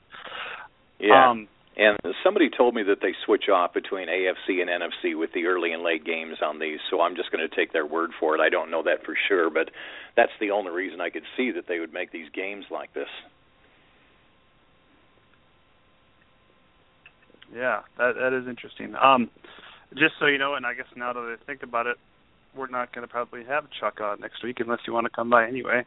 Yeah. 0.99 1.29
Um, 1.29 1.47
and 1.77 1.95
somebody 2.23 2.49
told 2.49 2.73
me 2.73 2.81
that 2.83 3.01
they 3.01 3.13
switch 3.23 3.49
off 3.53 3.73
between 3.73 4.07
AFC 4.07 4.61
and 4.61 4.69
NFC 4.69 5.17
with 5.17 5.31
the 5.33 5.45
early 5.45 5.73
and 5.73 5.83
late 5.83 6.03
games 6.03 6.37
on 6.43 6.57
these, 6.59 6.79
so 6.89 7.01
I'm 7.01 7.15
just 7.15 7.31
going 7.31 7.47
to 7.47 7.55
take 7.55 7.71
their 7.71 7.85
word 7.85 8.09
for 8.19 8.33
it. 8.33 8.41
I 8.41 8.49
don't 8.49 8.71
know 8.71 8.81
that 8.83 9.05
for 9.05 9.15
sure, 9.27 9.51
but 9.51 9.69
that's 10.15 10.31
the 10.39 10.49
only 10.49 10.71
reason 10.71 10.99
I 10.99 11.11
could 11.11 11.23
see 11.37 11.51
that 11.51 11.67
they 11.67 11.79
would 11.79 11.93
make 11.93 12.11
these 12.11 12.29
games 12.33 12.65
like 12.71 12.93
this. 12.95 13.09
Yeah, 17.55 17.81
that 17.97 18.15
that 18.19 18.33
is 18.33 18.47
interesting. 18.47 18.95
Um, 18.95 19.29
just 19.93 20.15
so 20.19 20.25
you 20.25 20.37
know, 20.37 20.55
and 20.55 20.65
I 20.65 20.73
guess 20.73 20.87
now 20.95 21.13
that 21.13 21.19
I 21.19 21.35
think 21.45 21.63
about 21.63 21.85
it, 21.85 21.97
we're 22.55 22.67
not 22.67 22.93
going 22.93 23.07
to 23.07 23.11
probably 23.11 23.45
have 23.45 23.65
Chuck 23.79 24.01
on 24.01 24.19
next 24.19 24.43
week 24.43 24.59
unless 24.59 24.79
you 24.87 24.93
want 24.93 25.05
to 25.05 25.11
come 25.11 25.29
by 25.29 25.47
anyway, 25.47 25.85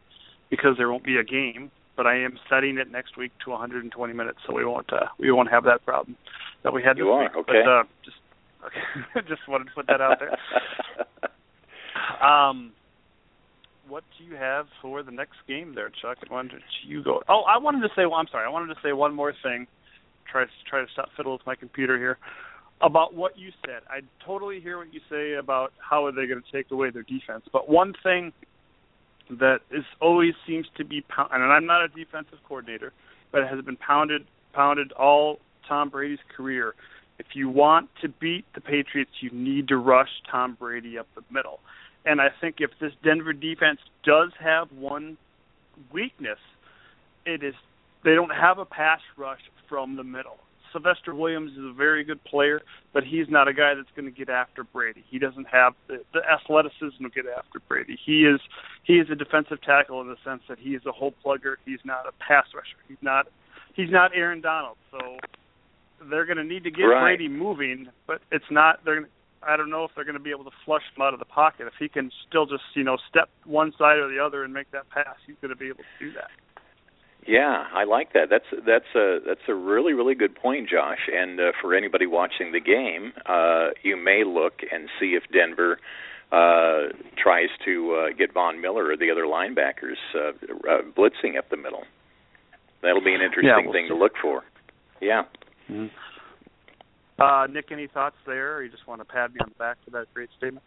because 0.50 0.76
there 0.78 0.90
won't 0.90 1.04
be 1.04 1.16
a 1.16 1.25
game. 1.25 1.70
But 2.00 2.07
I 2.07 2.16
am 2.16 2.38
setting 2.49 2.78
it 2.78 2.90
next 2.90 3.19
week 3.19 3.30
to 3.45 3.50
120 3.50 4.14
minutes, 4.14 4.38
so 4.47 4.54
we 4.54 4.64
won't 4.64 4.90
uh, 4.90 5.09
we 5.19 5.30
won't 5.30 5.50
have 5.50 5.64
that 5.64 5.85
problem 5.85 6.16
that 6.62 6.73
we 6.73 6.83
had 6.83 6.97
you 6.97 7.04
this 7.04 7.11
are, 7.11 7.23
week. 7.25 7.37
Okay. 7.37 7.62
But 7.62 7.71
uh, 7.71 7.83
just 8.02 8.16
okay, 8.64 9.28
just 9.28 9.47
wanted 9.47 9.64
to 9.64 9.71
put 9.73 9.87
that 9.88 10.00
out 10.00 10.16
there. 10.19 10.38
um, 12.26 12.73
what 13.87 14.02
do 14.16 14.25
you 14.25 14.35
have 14.35 14.64
for 14.80 15.02
the 15.02 15.11
next 15.11 15.37
game 15.47 15.75
there, 15.75 15.90
Chuck? 15.90 16.16
Why 16.28 16.40
don't 16.40 16.62
you 16.87 17.04
go? 17.04 17.23
Oh, 17.28 17.42
I 17.42 17.59
wanted 17.59 17.83
to 17.83 17.90
say. 17.95 18.07
Well, 18.07 18.14
I'm 18.14 18.28
sorry. 18.33 18.47
I 18.47 18.50
wanted 18.50 18.73
to 18.75 18.80
say 18.83 18.95
one 18.95 19.14
more 19.14 19.35
thing 19.42 19.66
try 20.33 20.45
to 20.45 20.50
try 20.66 20.80
to 20.80 20.87
stop 20.95 21.11
fiddle 21.19 21.35
with 21.35 21.45
my 21.47 21.54
computer 21.54 21.99
here 21.99 22.16
about 22.80 23.12
what 23.12 23.38
you 23.38 23.50
said. 23.66 23.83
I 23.90 24.00
totally 24.25 24.59
hear 24.59 24.78
what 24.78 24.95
you 24.95 25.00
say 25.11 25.35
about 25.35 25.75
how 25.87 26.07
are 26.07 26.12
they 26.12 26.26
going 26.26 26.40
to 26.40 26.50
take 26.50 26.71
away 26.71 26.88
their 26.88 27.02
defense. 27.02 27.45
But 27.52 27.69
one 27.69 27.92
thing 28.02 28.33
that 29.29 29.61
is 29.71 29.85
always 30.00 30.35
seems 30.47 30.67
to 30.77 30.85
be 30.85 31.03
pound, 31.03 31.31
and 31.33 31.45
I'm 31.45 31.67
not 31.67 31.85
a 31.85 31.89
defensive 31.89 32.39
coordinator, 32.47 32.93
but 33.33 33.43
it 33.43 33.49
has 33.49 33.65
been 33.65 33.77
pounded 33.77 34.27
pounded 34.53 34.93
all 34.93 35.39
Tom 35.69 35.91
Brady's 35.91 36.19
career. 36.37 36.75
If 37.19 37.27
you 37.35 37.49
want 37.49 37.91
to 38.03 38.09
beat 38.09 38.45
the 38.55 38.61
Patriots, 38.61 39.11
you 39.21 39.31
need 39.31 39.69
to 39.69 39.77
rush 39.77 40.09
Tom 40.31 40.57
Brady 40.59 40.99
up 40.99 41.07
the 41.15 41.23
middle. 41.31 41.61
And 42.05 42.21
I 42.21 42.29
think 42.41 42.57
if 42.59 42.71
this 42.81 42.93
Denver 43.05 43.33
defense 43.33 43.79
does 44.05 44.31
have 44.41 44.73
one 44.73 45.19
weakness, 45.93 46.39
it 47.27 47.43
is 47.43 47.55
they 48.05 48.15
don't 48.15 48.31
have 48.31 48.59
a 48.59 48.65
pass 48.65 49.00
rush 49.17 49.41
from 49.69 49.97
the 49.97 50.05
middle. 50.05 50.39
Sylvester 50.73 51.15
Williams 51.15 51.53
is 51.53 51.65
a 51.65 51.73
very 51.73 52.05
good 52.05 52.23
player, 52.25 52.61
but 52.93 53.03
he's 53.05 53.29
not 53.29 53.49
a 53.49 53.53
guy 53.53 53.75
that's 53.75 53.91
going 53.97 54.12
to 54.12 54.17
get 54.17 54.29
after 54.29 54.65
Brady. 54.65 55.05
He 55.09 55.19
doesn't 55.19 55.47
have 55.47 55.75
the, 55.89 56.03
the 56.12 56.21
athleticism 56.21 57.03
to 57.03 57.11
get 57.11 57.25
after 57.27 57.61
Brady. 57.69 57.99
He 58.05 58.25
is 58.25 58.41
he 58.85 58.95
is 58.95 59.09
a 59.11 59.15
defensive 59.15 59.61
tackle 59.62 60.00
in 60.00 60.09
the 60.09 60.17
sense 60.25 60.43
that 60.49 60.59
he 60.59 60.71
is 60.71 60.83
a 60.87 60.93
hole 60.93 61.15
plugger. 61.25 61.57
He's 61.65 61.81
not 61.85 62.07
a 62.07 62.12
pass 62.12 62.47
rusher. 62.55 62.79
He's 62.89 63.03
not 63.03 63.27
he's 63.75 63.91
not 63.91 64.12
Aaron 64.15 64.41
Donald. 64.41 64.77
So 64.91 64.99
they're 66.09 66.27
going 66.27 66.39
to 66.39 66.45
need 66.45 66.65
to 66.65 66.71
get 66.71 66.85
Right. 66.85 67.17
Brady 67.17 67.29
moving, 67.29 67.89
but 68.07 68.21
it's 68.31 68.50
not. 68.50 68.85
They're. 68.85 69.09
I 69.43 69.57
don't 69.57 69.71
know 69.71 69.85
if 69.85 69.93
they're 69.95 70.05
going 70.05 70.19
to 70.19 70.23
be 70.23 70.31
able 70.31 70.45
to 70.45 70.50
flush 70.67 70.83
him 70.95 71.00
out 71.00 71.15
of 71.15 71.19
the 71.19 71.25
pocket. 71.25 71.67
If 71.67 71.73
he 71.79 71.89
can 71.89 72.11
still 72.29 72.45
just 72.45 72.62
you 72.75 72.85
know 72.85 72.99
step 73.09 73.31
one 73.45 73.73
side 73.79 73.97
or 73.97 74.09
the 74.09 74.19
other 74.19 74.45
and 74.45 74.53
make 74.53 74.71
that 74.73 74.89
pass, 74.91 75.17
he's 75.27 75.37
going 75.41 75.49
to 75.49 75.57
be 75.57 75.69
able 75.69 75.79
to 75.79 76.05
do 76.05 76.12
that. 76.12 76.29
Yeah, 77.27 77.65
I 77.75 77.85
like 77.85 78.12
that. 78.15 78.29
That's 78.31 78.45
that's 78.67 78.95
a 78.95 79.19
that's 79.27 79.47
a 79.49 79.55
really 79.55 79.93
really 79.93 80.15
good 80.15 80.35
point, 80.35 80.69
Josh. 80.69 81.09
And 81.12 81.39
uh, 81.39 81.53
for 81.61 81.75
anybody 81.75 82.07
watching 82.07 82.53
the 82.53 82.61
game, 82.61 83.12
uh, 83.27 83.71
you 83.83 83.97
may 83.97 84.25
look 84.25 84.61
and 84.73 84.89
see 84.99 85.17
if 85.17 85.23
Denver 85.33 85.79
uh, 86.33 86.93
tries 87.23 87.49
to 87.65 87.95
uh, 87.95 88.17
get 88.17 88.33
Von 88.33 88.61
Miller 88.61 88.91
or 88.91 88.97
the 88.97 89.11
other 89.11 89.25
linebackers 89.25 89.99
uh, 90.15 90.31
uh, 90.69 90.83
blitzing 90.97 91.37
up 91.37 91.50
the 91.50 91.57
middle. 91.57 91.83
That'll 92.83 93.05
be 93.05 93.15
an 93.15 93.21
interesting 93.21 93.65
we'll 93.65 93.73
thing 93.73 93.85
see. 93.85 93.95
to 93.95 93.97
look 93.97 94.12
for. 94.23 94.43
Yeah. 95.00 95.25
Uh, 97.19 97.47
Nick, 97.50 97.67
any 97.71 97.87
thoughts 97.87 98.17
there, 98.27 98.57
or 98.57 98.62
you 98.62 98.71
just 98.71 98.87
want 98.87 99.03
to 99.03 99.05
pat 99.05 99.33
me 99.35 99.41
on 99.41 99.50
the 99.50 99.59
back 99.59 99.77
for 99.85 99.91
that 99.91 100.07
great 100.15 100.31
statement? 100.39 100.65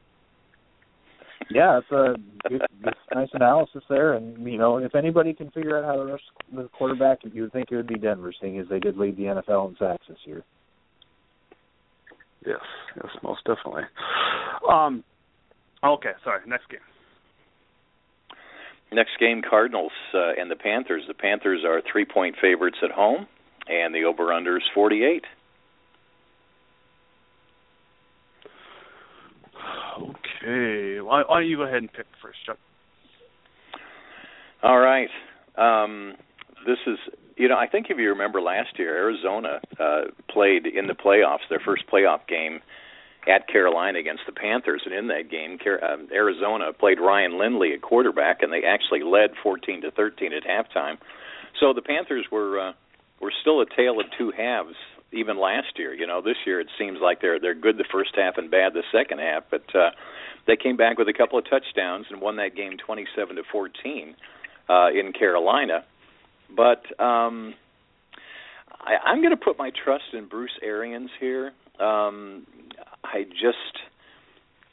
Yeah, 1.50 1.80
it's 1.80 1.92
a 1.92 2.16
good, 2.50 2.62
good, 2.84 2.94
nice 3.14 3.30
analysis 3.34 3.84
there, 3.90 4.14
and 4.14 4.46
you 4.46 4.58
know, 4.58 4.78
if 4.78 4.96
anybody 4.96 5.34
can 5.34 5.52
figure 5.52 5.78
out 5.78 5.86
how 5.86 5.96
to 5.96 6.12
rush 6.12 6.22
the 6.54 6.70
quarterback, 6.78 7.20
you 7.24 7.44
would 7.44 7.54
think 7.54 7.70
it 7.72 7.76
would 7.76 7.88
be 7.88 7.98
Denver, 7.98 8.34
seeing 8.40 8.60
as 8.60 8.68
they 8.70 8.80
did 8.80 8.98
lead 8.98 9.18
the 9.18 9.24
NFL 9.24 9.70
in 9.70 9.76
sacks 9.78 10.06
this 10.08 10.18
year. 10.26 10.44
Yes, 12.46 12.60
yes, 12.96 13.12
most 13.22 13.44
definitely. 13.46 13.84
Um, 14.70 15.04
okay, 15.84 16.12
sorry. 16.24 16.42
Next 16.48 16.70
game. 16.70 16.80
Next 18.92 19.12
game, 19.20 19.42
Cardinals 19.48 19.92
uh, 20.14 20.40
and 20.40 20.52
the 20.52 20.56
Panthers. 20.56 21.04
The 21.08 21.14
Panthers 21.14 21.62
are 21.66 21.82
three 21.92 22.06
point 22.06 22.36
favorites 22.42 22.78
at 22.84 22.92
home, 22.92 23.28
and 23.68 23.94
the 23.94 24.04
over 24.04 24.32
under 24.32 24.58
is 24.58 24.64
forty 24.74 25.04
eight. 25.04 25.24
Okay, 30.44 31.00
why, 31.00 31.24
why 31.28 31.40
don't 31.40 31.50
you 31.50 31.58
go 31.58 31.64
ahead 31.64 31.78
and 31.78 31.92
pick 31.92 32.06
first, 32.22 32.38
Chuck? 32.46 32.58
All 34.62 34.80
right. 34.80 35.10
Um, 35.56 36.16
this 36.66 36.78
is, 36.86 36.98
you 37.38 37.48
know, 37.48 37.58
I 37.58 37.68
think 37.68 37.88
if 37.90 37.98
you 37.98 38.10
remember 38.10 38.42
last 38.42 38.78
year, 38.78 38.96
Arizona 38.96 39.62
uh, 39.80 40.02
played 40.30 40.66
in 40.66 40.88
the 40.88 40.94
playoffs, 40.94 41.48
their 41.50 41.62
first 41.64 41.84
playoff 41.92 42.28
game 42.28 42.60
at 43.28 43.48
Carolina 43.48 44.00
against 44.00 44.24
the 44.26 44.34
Panthers, 44.34 44.82
and 44.86 44.94
in 44.94 45.08
that 45.08 45.32
game, 45.32 45.58
um, 45.82 46.10
Arizona 46.12 46.74
played 46.78 47.00
Ryan 47.00 47.40
Lindley 47.40 47.74
at 47.74 47.82
quarterback, 47.82 48.42
and 48.42 48.52
they 48.52 48.64
actually 48.68 49.02
led 49.02 49.32
14 49.42 49.82
to 49.82 49.92
13 49.92 50.32
at 50.34 50.44
halftime. 50.44 50.98
So 51.60 51.74
the 51.74 51.82
Panthers 51.82 52.26
were 52.32 52.60
uh, 52.60 52.74
were 53.22 53.32
still 53.42 53.62
a 53.62 53.66
tale 53.78 54.00
of 54.00 54.08
two 54.18 54.34
halves 54.36 54.76
even 55.14 55.40
last 55.40 55.78
year. 55.78 55.94
You 55.94 56.08
know, 56.08 56.22
this 56.22 56.36
year 56.46 56.60
it 56.60 56.68
seems 56.78 57.00
like 57.02 57.22
they're 57.22 57.40
they're 57.40 57.56
good 57.56 57.78
the 57.78 57.86
first 57.92 58.12
half 58.16 58.38
and 58.38 58.52
bad 58.52 58.74
the 58.74 58.84
second 58.92 59.20
half, 59.20 59.44
but 59.50 59.64
uh, 59.74 59.92
they 60.48 60.56
came 60.56 60.78
back 60.78 60.98
with 60.98 61.08
a 61.08 61.14
couple 61.14 61.40
of 61.40 61.46
touchdowns 61.50 62.08
and 62.10 62.22
won 62.22 62.36
that 62.38 62.56
game 62.56 62.78
27 62.78 63.36
to 63.38 63.44
14 63.52 64.16
uh, 64.70 64.88
in 64.92 65.14
Carolina. 65.14 65.84
But 66.56 66.84
um, 67.02 67.56
I, 68.80 68.96
I'm 69.06 69.22
going 69.22 69.32
to 69.32 69.38
put 69.38 69.58
my 69.58 69.72
trust 69.72 70.06
in 70.14 70.28
Bruce 70.28 70.58
Arians 70.62 71.10
here. 71.20 71.52
Um, 71.80 72.46
I 73.04 73.24
just, 73.24 73.80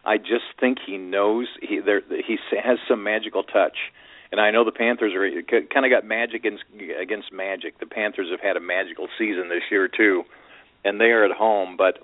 I 0.05 0.19
just 0.19 0.45
think 0.59 0.79
he 0.85 0.99
knows 0.99 1.47
he 1.61 1.81
there 1.81 2.03
he 2.09 2.37
has 2.62 2.79
some 2.89 3.03
magical 3.03 3.43
touch. 3.43 3.77
And 4.33 4.41
I 4.41 4.53
know 4.53 4.65
the 4.65 4.71
Panthers 4.71 5.12
are 5.12 5.43
kind 5.43 5.85
of 5.85 5.91
got 5.91 6.05
magic 6.05 6.45
against, 6.45 6.62
against 7.00 7.33
magic. 7.33 7.81
The 7.81 7.87
Panthers 7.87 8.29
have 8.31 8.41
had 8.41 8.57
a 8.57 8.61
magical 8.61 9.09
season 9.19 9.49
this 9.49 9.62
year 9.73 9.89
too, 9.89 10.23
and 10.85 11.00
they 11.00 11.07
are 11.07 11.25
at 11.25 11.33
home. 11.33 11.77
But 11.77 11.99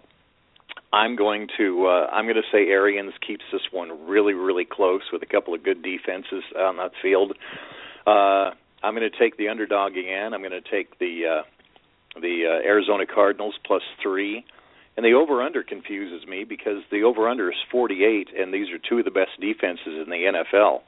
I'm 0.96 1.14
going 1.14 1.48
to 1.58 1.86
uh, 1.86 2.06
I'm 2.10 2.24
going 2.24 2.36
to 2.36 2.50
say 2.50 2.68
Arians 2.68 3.12
keeps 3.24 3.44
this 3.52 3.60
one 3.70 4.08
really 4.08 4.32
really 4.32 4.64
close 4.64 5.02
with 5.12 5.22
a 5.22 5.26
couple 5.26 5.52
of 5.52 5.62
good 5.62 5.82
defenses 5.82 6.42
on 6.58 6.78
that 6.78 6.92
field. 7.02 7.36
Uh, 8.06 8.52
I'm 8.82 8.94
going 8.94 9.08
to 9.10 9.18
take 9.18 9.36
the 9.36 9.48
underdog 9.48 9.92
again. 9.92 10.32
I'm 10.32 10.40
going 10.40 10.52
to 10.52 10.62
take 10.62 10.98
the 10.98 11.42
uh, 11.42 11.42
the 12.20 12.46
uh, 12.46 12.66
Arizona 12.66 13.04
Cardinals 13.06 13.54
plus 13.66 13.82
three. 14.02 14.44
And 14.96 15.04
the 15.04 15.12
over 15.12 15.42
under 15.42 15.62
confuses 15.62 16.26
me 16.26 16.44
because 16.44 16.82
the 16.90 17.02
over 17.02 17.28
under 17.28 17.50
is 17.50 17.58
48, 17.70 18.28
and 18.34 18.54
these 18.54 18.70
are 18.70 18.78
two 18.78 19.00
of 19.00 19.04
the 19.04 19.10
best 19.10 19.38
defenses 19.38 20.00
in 20.02 20.08
the 20.08 20.32
NFL. 20.32 20.80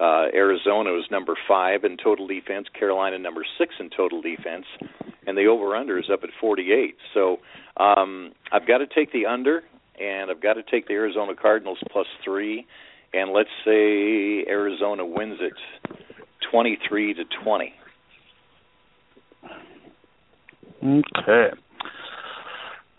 Uh, 0.00 0.26
Arizona 0.32 0.96
is 0.96 1.04
number 1.10 1.34
five 1.48 1.82
in 1.82 1.96
total 1.96 2.26
defense, 2.26 2.68
Carolina 2.78 3.18
number 3.18 3.44
six 3.58 3.74
in 3.80 3.90
total 3.90 4.22
defense, 4.22 4.64
and 5.26 5.36
the 5.36 5.46
over 5.46 5.74
under 5.74 5.98
is 5.98 6.06
up 6.12 6.20
at 6.22 6.30
48. 6.40 6.94
So 7.14 7.38
um, 7.78 8.32
I've 8.52 8.66
got 8.66 8.78
to 8.78 8.86
take 8.86 9.12
the 9.12 9.26
under, 9.26 9.62
and 10.00 10.30
I've 10.30 10.40
got 10.40 10.54
to 10.54 10.62
take 10.62 10.86
the 10.86 10.94
Arizona 10.94 11.34
Cardinals 11.34 11.78
plus 11.90 12.06
three, 12.24 12.64
and 13.12 13.32
let's 13.32 13.48
say 13.64 14.44
Arizona 14.48 15.04
wins 15.04 15.38
it 15.40 15.54
23 16.52 17.14
to 17.14 17.24
20. 17.42 17.72
Okay. 20.84 21.48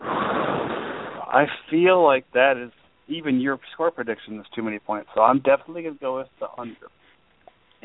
I 1.32 1.46
feel 1.70 2.04
like 2.04 2.26
that 2.34 2.56
is 2.56 2.72
even 3.10 3.40
your 3.40 3.58
score 3.72 3.90
prediction 3.90 4.38
is 4.38 4.46
too 4.54 4.62
many 4.62 4.78
points, 4.78 5.10
so 5.14 5.22
I'm 5.22 5.38
definitely 5.38 5.82
gonna 5.82 5.96
go 6.00 6.18
with 6.18 6.28
the 6.38 6.46
under. 6.58 6.88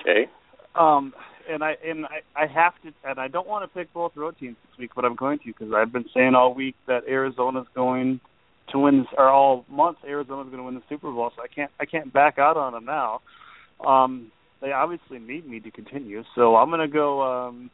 okay. 0.00 0.28
Um, 0.74 1.12
and 1.50 1.64
I 1.64 1.76
and 1.84 2.06
I, 2.06 2.20
I 2.36 2.46
have 2.46 2.74
to, 2.82 2.92
and 3.04 3.18
I 3.18 3.28
don't 3.28 3.48
want 3.48 3.64
to 3.64 3.78
pick 3.78 3.92
both 3.92 4.12
road 4.16 4.36
teams 4.38 4.56
this 4.62 4.78
week, 4.78 4.90
but 4.94 5.04
I'm 5.04 5.16
going 5.16 5.38
to 5.40 5.46
because 5.46 5.72
I've 5.74 5.92
been 5.92 6.04
saying 6.14 6.34
all 6.34 6.54
week 6.54 6.76
that 6.86 7.02
Arizona's 7.08 7.66
going 7.74 8.20
to 8.70 8.78
win, 8.78 9.06
or 9.18 9.28
all 9.28 9.64
month 9.68 9.98
Arizona's 10.06 10.46
going 10.46 10.58
to 10.58 10.64
win 10.64 10.74
the 10.74 10.82
Super 10.88 11.10
Bowl, 11.10 11.32
so 11.34 11.42
I 11.42 11.48
can't 11.48 11.70
I 11.80 11.84
can't 11.86 12.12
back 12.12 12.38
out 12.38 12.56
on 12.56 12.72
them 12.72 12.84
now. 12.84 13.20
Um, 13.84 14.30
they 14.60 14.72
obviously 14.72 15.18
need 15.18 15.48
me 15.48 15.58
to 15.60 15.70
continue, 15.70 16.22
so 16.34 16.56
I'm 16.56 16.70
gonna 16.70 16.88
go. 16.88 17.22
Um, 17.22 17.70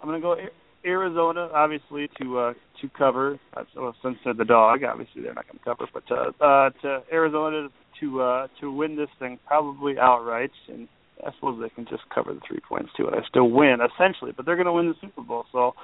I'm 0.00 0.08
gonna 0.08 0.20
go 0.20 0.32
A- 0.32 0.50
Arizona, 0.84 1.48
obviously 1.52 2.08
to 2.20 2.38
uh, 2.38 2.52
to 2.80 2.88
cover. 2.96 3.38
So 3.74 3.92
since 4.02 4.16
they're 4.24 4.34
the 4.34 4.44
dog, 4.44 4.82
obviously 4.84 5.22
they're 5.22 5.34
not 5.34 5.46
going 5.46 5.58
to 5.58 5.64
cover, 5.64 5.86
but 5.92 6.04
uh, 6.10 6.44
uh, 6.44 6.70
to 6.82 7.02
Arizona 7.12 7.68
to 8.00 8.22
uh, 8.22 8.46
to 8.60 8.72
win 8.72 8.96
this 8.96 9.08
thing 9.18 9.38
probably 9.46 9.98
outright, 9.98 10.50
and 10.68 10.88
I 11.26 11.32
suppose 11.34 11.60
they 11.60 11.68
can 11.70 11.86
just 11.86 12.02
cover 12.14 12.32
the 12.32 12.40
three 12.46 12.60
points 12.66 12.90
too, 12.96 13.06
and 13.06 13.14
I 13.14 13.26
still 13.28 13.50
win 13.50 13.78
essentially. 13.80 14.32
But 14.34 14.46
they're 14.46 14.56
going 14.56 14.66
to 14.66 14.72
win 14.72 14.88
the 14.88 14.94
Super 15.00 15.22
Bowl, 15.22 15.44
so 15.52 15.74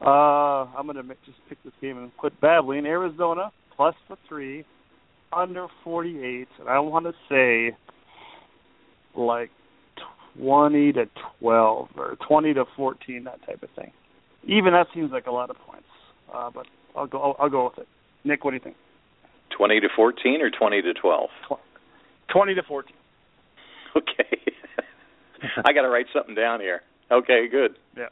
uh, 0.00 0.66
I'm 0.76 0.86
going 0.86 0.96
to 0.96 1.14
just 1.26 1.38
pick 1.48 1.62
this 1.64 1.74
game 1.80 1.98
and 1.98 2.16
put 2.16 2.40
badly 2.40 2.78
in 2.78 2.86
Arizona 2.86 3.50
plus 3.76 3.94
the 4.08 4.16
three, 4.28 4.64
under 5.32 5.66
48, 5.82 6.46
and 6.60 6.68
I 6.68 6.78
want 6.78 7.06
to 7.06 7.12
say 7.28 7.76
like 9.16 9.50
20 10.38 10.92
to 10.92 11.04
12 11.40 11.88
or 11.96 12.16
20 12.26 12.54
to 12.54 12.64
14, 12.76 13.24
that 13.24 13.44
type 13.46 13.62
of 13.62 13.70
thing. 13.76 13.92
Even 14.46 14.72
that 14.72 14.86
seems 14.94 15.10
like 15.12 15.26
a 15.26 15.30
lot 15.30 15.50
of 15.50 15.56
points, 15.58 15.86
uh, 16.32 16.50
but 16.50 16.66
I'll 16.96 17.06
go. 17.06 17.20
I'll, 17.20 17.36
I'll 17.38 17.50
go 17.50 17.64
with 17.64 17.78
it. 17.78 17.88
Nick, 18.24 18.44
what 18.44 18.50
do 18.50 18.56
you 18.56 18.62
think? 18.62 18.76
20 19.56 19.80
to 19.80 19.88
14 19.94 20.40
or 20.40 20.50
20 20.50 20.82
to 20.82 20.94
12? 20.94 21.30
20 22.32 22.54
to 22.54 22.62
14. 22.62 22.94
Okay. 23.96 24.40
I 25.64 25.72
got 25.72 25.82
to 25.82 25.88
write 25.88 26.06
something 26.12 26.34
down 26.34 26.58
here. 26.58 26.80
Okay, 27.12 27.46
good. 27.48 27.76
Yeah. 27.96 28.08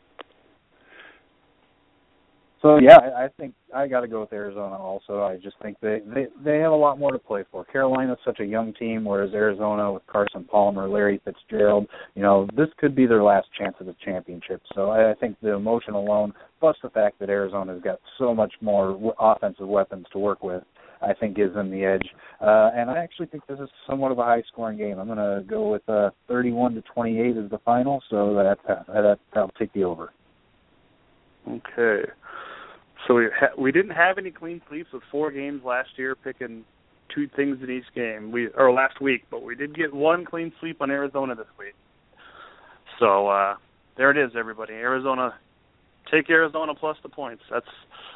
So 2.62 2.78
yeah, 2.78 2.98
I 2.98 3.26
think 3.36 3.54
I 3.74 3.88
got 3.88 4.02
to 4.02 4.08
go 4.08 4.20
with 4.20 4.32
Arizona. 4.32 4.76
Also, 4.76 5.20
I 5.20 5.36
just 5.36 5.56
think 5.60 5.76
they 5.82 6.00
they 6.06 6.26
they 6.44 6.58
have 6.58 6.70
a 6.70 6.76
lot 6.76 6.96
more 6.96 7.10
to 7.10 7.18
play 7.18 7.44
for. 7.50 7.64
Carolina's 7.64 8.18
such 8.24 8.38
a 8.38 8.44
young 8.44 8.72
team, 8.74 9.04
whereas 9.04 9.34
Arizona 9.34 9.92
with 9.92 10.06
Carson 10.06 10.44
Palmer, 10.44 10.88
Larry 10.88 11.20
Fitzgerald, 11.24 11.88
you 12.14 12.22
know, 12.22 12.46
this 12.56 12.68
could 12.78 12.94
be 12.94 13.04
their 13.04 13.22
last 13.22 13.48
chance 13.58 13.74
at 13.80 13.88
a 13.88 13.96
championship. 14.04 14.62
So 14.76 14.90
I, 14.90 15.10
I 15.10 15.14
think 15.14 15.36
the 15.42 15.54
emotion 15.54 15.94
alone, 15.94 16.32
plus 16.60 16.76
the 16.84 16.90
fact 16.90 17.18
that 17.18 17.30
Arizona's 17.30 17.82
got 17.82 17.98
so 18.16 18.32
much 18.32 18.52
more 18.60 18.92
w- 18.92 19.12
offensive 19.18 19.66
weapons 19.66 20.06
to 20.12 20.20
work 20.20 20.44
with, 20.44 20.62
I 21.02 21.14
think 21.14 21.34
gives 21.34 21.54
them 21.54 21.68
the 21.68 21.84
edge. 21.84 22.06
Uh, 22.40 22.70
and 22.76 22.88
I 22.88 22.98
actually 22.98 23.26
think 23.26 23.44
this 23.48 23.58
is 23.58 23.68
somewhat 23.88 24.12
of 24.12 24.20
a 24.20 24.24
high-scoring 24.24 24.78
game. 24.78 25.00
I'm 25.00 25.08
going 25.08 25.18
to 25.18 25.44
go 25.48 25.68
with 25.68 25.88
uh, 25.88 26.10
31 26.28 26.74
to 26.74 26.82
28 26.82 27.36
as 27.36 27.50
the 27.50 27.58
final, 27.64 28.00
so 28.08 28.34
that 28.34 28.58
that 28.68 29.18
that'll 29.34 29.50
take 29.58 29.72
the 29.72 29.82
over. 29.82 30.12
Okay. 31.48 32.08
So 33.06 33.14
we 33.14 33.26
ha- 33.34 33.54
we 33.58 33.72
didn't 33.72 33.92
have 33.92 34.18
any 34.18 34.30
clean 34.30 34.60
sweeps 34.68 34.92
with 34.92 35.02
four 35.10 35.30
games 35.30 35.62
last 35.64 35.90
year, 35.96 36.14
picking 36.14 36.64
two 37.14 37.28
things 37.34 37.58
in 37.62 37.70
each 37.70 37.92
game. 37.94 38.30
We 38.32 38.48
or 38.56 38.72
last 38.72 39.00
week, 39.00 39.24
but 39.30 39.42
we 39.42 39.54
did 39.54 39.74
get 39.74 39.92
one 39.92 40.24
clean 40.24 40.52
sweep 40.60 40.80
on 40.80 40.90
Arizona 40.90 41.34
this 41.34 41.46
week. 41.58 41.74
So 42.98 43.28
uh 43.28 43.56
there 43.96 44.10
it 44.10 44.16
is, 44.16 44.32
everybody. 44.36 44.72
Arizona, 44.72 45.34
take 46.10 46.30
Arizona 46.30 46.74
plus 46.74 46.96
the 47.02 47.08
points. 47.08 47.42
That's 47.50 47.66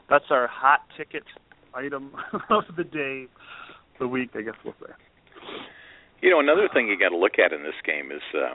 that's 0.08 0.24
our 0.30 0.46
hot 0.46 0.80
ticket 0.96 1.24
item 1.74 2.12
of 2.50 2.64
the 2.76 2.84
day, 2.84 3.26
the 3.98 4.08
week, 4.08 4.30
I 4.34 4.42
guess 4.42 4.54
we'll 4.64 4.74
say. 4.80 4.92
You 6.22 6.30
know, 6.30 6.40
another 6.40 6.68
thing 6.72 6.88
you 6.88 6.98
got 6.98 7.10
to 7.10 7.18
look 7.18 7.38
at 7.38 7.52
in 7.52 7.62
this 7.62 7.76
game 7.84 8.10
is 8.10 8.22
uh, 8.34 8.54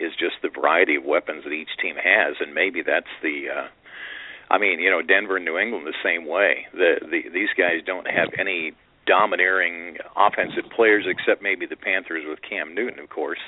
is 0.00 0.12
just 0.18 0.36
the 0.42 0.48
variety 0.48 0.96
of 0.96 1.04
weapons 1.04 1.44
that 1.44 1.52
each 1.52 1.68
team 1.80 1.96
has, 1.96 2.36
and 2.40 2.54
maybe 2.54 2.82
that's 2.82 3.12
the 3.22 3.44
uh, 3.54 3.68
I 4.50 4.58
mean, 4.58 4.80
you 4.80 4.90
know, 4.90 5.02
Denver 5.02 5.36
and 5.36 5.44
New 5.44 5.58
England 5.58 5.86
the 5.86 5.94
same 6.02 6.26
way. 6.26 6.66
The, 6.72 7.00
the 7.00 7.28
these 7.32 7.50
guys 7.56 7.80
don't 7.84 8.06
have 8.06 8.28
any 8.38 8.72
domineering 9.06 9.98
offensive 10.16 10.70
players 10.74 11.06
except 11.08 11.42
maybe 11.42 11.66
the 11.66 11.76
Panthers 11.76 12.24
with 12.26 12.38
Cam 12.48 12.74
Newton, 12.74 13.00
of 13.00 13.08
course, 13.08 13.40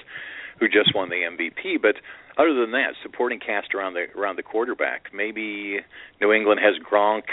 who 0.59 0.69
just 0.69 0.95
won 0.95 1.11
the 1.11 1.23
MVP. 1.23 1.81
But 1.81 1.97
other 2.37 2.55
than 2.55 2.73
that, 2.73 2.95
supporting 3.03 3.39
cast 3.39 3.75
around 3.75 3.95
the 3.95 4.07
around 4.17 4.37
the 4.37 4.43
quarterback. 4.43 5.11
Maybe 5.13 5.81
New 6.21 6.33
England 6.33 6.61
has 6.63 6.75
Gronk, 6.83 7.25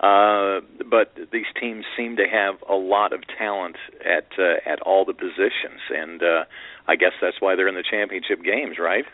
uh, 0.00 0.64
but 0.88 1.14
these 1.32 1.46
teams 1.60 1.84
seem 1.96 2.16
to 2.16 2.24
have 2.26 2.56
a 2.68 2.74
lot 2.74 3.12
of 3.12 3.22
talent 3.38 3.76
at 4.04 4.26
uh, 4.38 4.70
at 4.70 4.80
all 4.82 5.04
the 5.04 5.14
positions, 5.14 5.80
and 5.90 6.22
uh, 6.22 6.44
I 6.86 6.96
guess 6.96 7.12
that's 7.20 7.40
why 7.40 7.56
they're 7.56 7.68
in 7.68 7.74
the 7.74 7.84
championship 7.88 8.42
games, 8.44 8.78
right? 8.78 9.04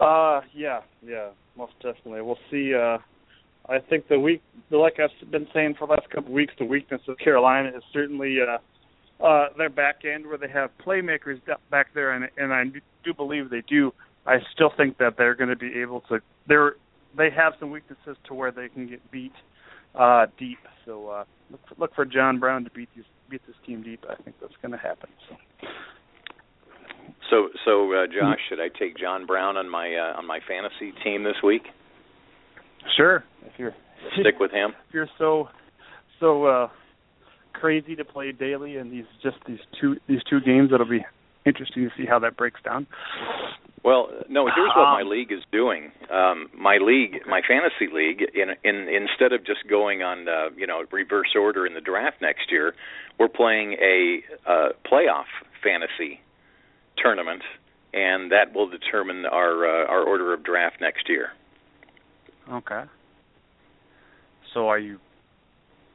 Uh, 0.00 0.40
yeah, 0.54 0.80
yeah, 1.06 1.30
most 1.56 1.74
definitely. 1.80 2.22
We'll 2.22 2.38
see. 2.50 2.74
Uh, 2.74 2.98
I 3.68 3.78
think 3.78 4.08
the 4.08 4.18
week, 4.18 4.42
like 4.70 4.98
I've 4.98 5.30
been 5.30 5.46
saying 5.54 5.76
for 5.78 5.86
the 5.86 5.94
last 5.94 6.10
couple 6.10 6.28
of 6.28 6.34
weeks, 6.34 6.52
the 6.58 6.64
weakness 6.64 7.00
of 7.08 7.16
Carolina 7.18 7.68
is 7.68 7.82
certainly 7.92 8.38
uh, 8.40 9.24
uh, 9.24 9.48
their 9.56 9.70
back 9.70 10.02
end, 10.04 10.26
where 10.26 10.36
they 10.36 10.48
have 10.48 10.70
playmakers 10.84 11.40
back 11.70 11.88
there, 11.94 12.12
and 12.12 12.28
and 12.36 12.52
I 12.52 12.64
do 13.04 13.14
believe 13.14 13.50
they 13.50 13.62
do. 13.68 13.92
I 14.26 14.38
still 14.52 14.72
think 14.76 14.98
that 14.98 15.14
they're 15.16 15.34
going 15.34 15.50
to 15.50 15.56
be 15.56 15.80
able 15.80 16.00
to. 16.02 16.18
They're 16.48 16.74
they 17.16 17.30
have 17.30 17.54
some 17.60 17.70
weaknesses 17.70 18.16
to 18.26 18.34
where 18.34 18.50
they 18.50 18.68
can 18.68 18.88
get 18.88 19.10
beat 19.10 19.32
uh, 19.94 20.26
deep. 20.38 20.58
So 20.84 21.08
uh, 21.08 21.24
look 21.50 21.60
for, 21.68 21.74
look 21.78 21.94
for 21.94 22.04
John 22.04 22.38
Brown 22.38 22.64
to 22.64 22.70
beat 22.70 22.88
these 22.94 23.04
beat 23.30 23.46
this 23.46 23.56
team 23.66 23.82
deep. 23.82 24.04
I 24.08 24.20
think 24.22 24.36
that's 24.40 24.54
going 24.60 24.72
to 24.72 24.78
happen. 24.78 25.08
So. 25.28 25.36
So, 27.30 27.48
so 27.64 27.92
uh, 27.92 28.06
Josh, 28.06 28.38
should 28.48 28.60
I 28.60 28.68
take 28.68 28.96
John 28.96 29.26
Brown 29.26 29.56
on 29.56 29.68
my 29.68 29.94
uh, 29.94 30.18
on 30.18 30.26
my 30.26 30.40
fantasy 30.46 30.92
team 31.02 31.24
this 31.24 31.36
week? 31.42 31.62
Sure, 32.96 33.24
if 33.46 33.52
you're 33.58 33.74
stick 34.20 34.38
with 34.38 34.50
him. 34.50 34.72
If 34.88 34.94
you're 34.94 35.08
so 35.18 35.48
so 36.20 36.44
uh, 36.44 36.68
crazy 37.52 37.96
to 37.96 38.04
play 38.04 38.32
daily 38.32 38.76
and 38.76 38.92
these 38.92 39.06
just 39.22 39.36
these 39.46 39.60
two 39.80 39.96
these 40.06 40.20
two 40.28 40.40
games, 40.40 40.70
it'll 40.72 40.88
be 40.88 41.04
interesting 41.46 41.84
to 41.84 41.90
see 41.96 42.06
how 42.06 42.18
that 42.20 42.36
breaks 42.36 42.60
down. 42.62 42.86
Well, 43.84 44.08
no. 44.30 44.46
Here's 44.46 44.70
what 44.74 44.92
my 44.92 45.02
league 45.02 45.30
is 45.30 45.42
doing. 45.52 45.92
Um, 46.10 46.48
my 46.56 46.78
league, 46.80 47.20
my 47.28 47.42
fantasy 47.46 47.92
league, 47.92 48.22
in, 48.34 48.48
in 48.64 48.88
instead 48.88 49.34
of 49.34 49.44
just 49.44 49.68
going 49.68 50.02
on, 50.02 50.26
uh, 50.26 50.48
you 50.56 50.66
know, 50.66 50.84
reverse 50.90 51.34
order 51.38 51.66
in 51.66 51.74
the 51.74 51.82
draft 51.82 52.16
next 52.22 52.50
year, 52.50 52.74
we're 53.20 53.28
playing 53.28 53.74
a 53.74 54.20
uh, 54.50 54.68
playoff 54.90 55.28
fantasy 55.62 56.20
tournament, 57.02 57.42
and 57.92 58.32
that 58.32 58.54
will 58.54 58.68
determine 58.68 59.26
our 59.26 59.66
uh, 59.66 59.86
our 59.86 60.02
order 60.02 60.32
of 60.34 60.42
draft 60.44 60.76
next 60.80 61.08
year. 61.08 61.28
Okay. 62.50 62.82
So 64.52 64.68
are 64.68 64.78
you 64.78 64.98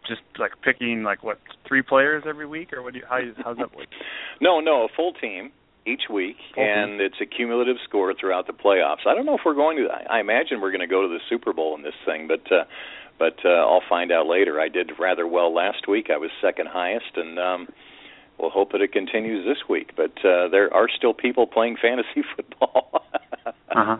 just 0.07 0.21
like 0.37 0.51
picking 0.63 1.03
like 1.03 1.23
what 1.23 1.39
three 1.67 1.81
players 1.81 2.23
every 2.27 2.45
week, 2.45 2.73
or 2.73 2.81
what 2.81 2.93
do 2.93 2.99
you, 2.99 3.05
how 3.07 3.19
how's 3.43 3.57
that 3.57 3.75
work? 3.75 3.87
No, 4.41 4.61
no, 4.61 4.83
a 4.85 4.87
full 4.95 5.11
team 5.11 5.51
each 5.85 6.03
week, 6.09 6.37
full 6.55 6.63
and 6.63 6.99
team. 6.99 7.01
it's 7.01 7.17
a 7.21 7.25
cumulative 7.25 7.75
score 7.83 8.13
throughout 8.13 8.47
the 8.47 8.53
playoffs. 8.53 9.05
I 9.05 9.13
don't 9.13 9.25
know 9.25 9.35
if 9.35 9.41
we're 9.45 9.53
going 9.53 9.75
to. 9.77 9.87
I 10.09 10.21
imagine 10.21 10.61
we're 10.61 10.71
going 10.71 10.79
to 10.79 10.87
go 10.87 11.01
to 11.01 11.09
the 11.09 11.19
Super 11.29 11.51
Bowl 11.51 11.75
in 11.75 11.83
this 11.83 11.93
thing, 12.05 12.27
but 12.27 12.49
uh, 12.51 12.63
but 13.19 13.35
uh, 13.43 13.49
I'll 13.49 13.83
find 13.89 14.11
out 14.11 14.27
later. 14.27 14.59
I 14.61 14.69
did 14.69 14.91
rather 14.97 15.27
well 15.27 15.53
last 15.53 15.87
week. 15.89 16.07
I 16.09 16.17
was 16.17 16.31
second 16.41 16.69
highest, 16.69 17.17
and 17.17 17.37
um, 17.37 17.67
we'll 18.39 18.49
hope 18.49 18.71
that 18.71 18.81
it 18.81 18.91
continues 18.91 19.45
this 19.45 19.67
week. 19.69 19.91
But 19.95 20.17
uh, 20.25 20.47
there 20.49 20.73
are 20.73 20.87
still 20.89 21.13
people 21.13 21.47
playing 21.47 21.77
fantasy 21.81 22.23
football. 22.35 23.03
uh 23.45 23.51
huh. 23.71 23.97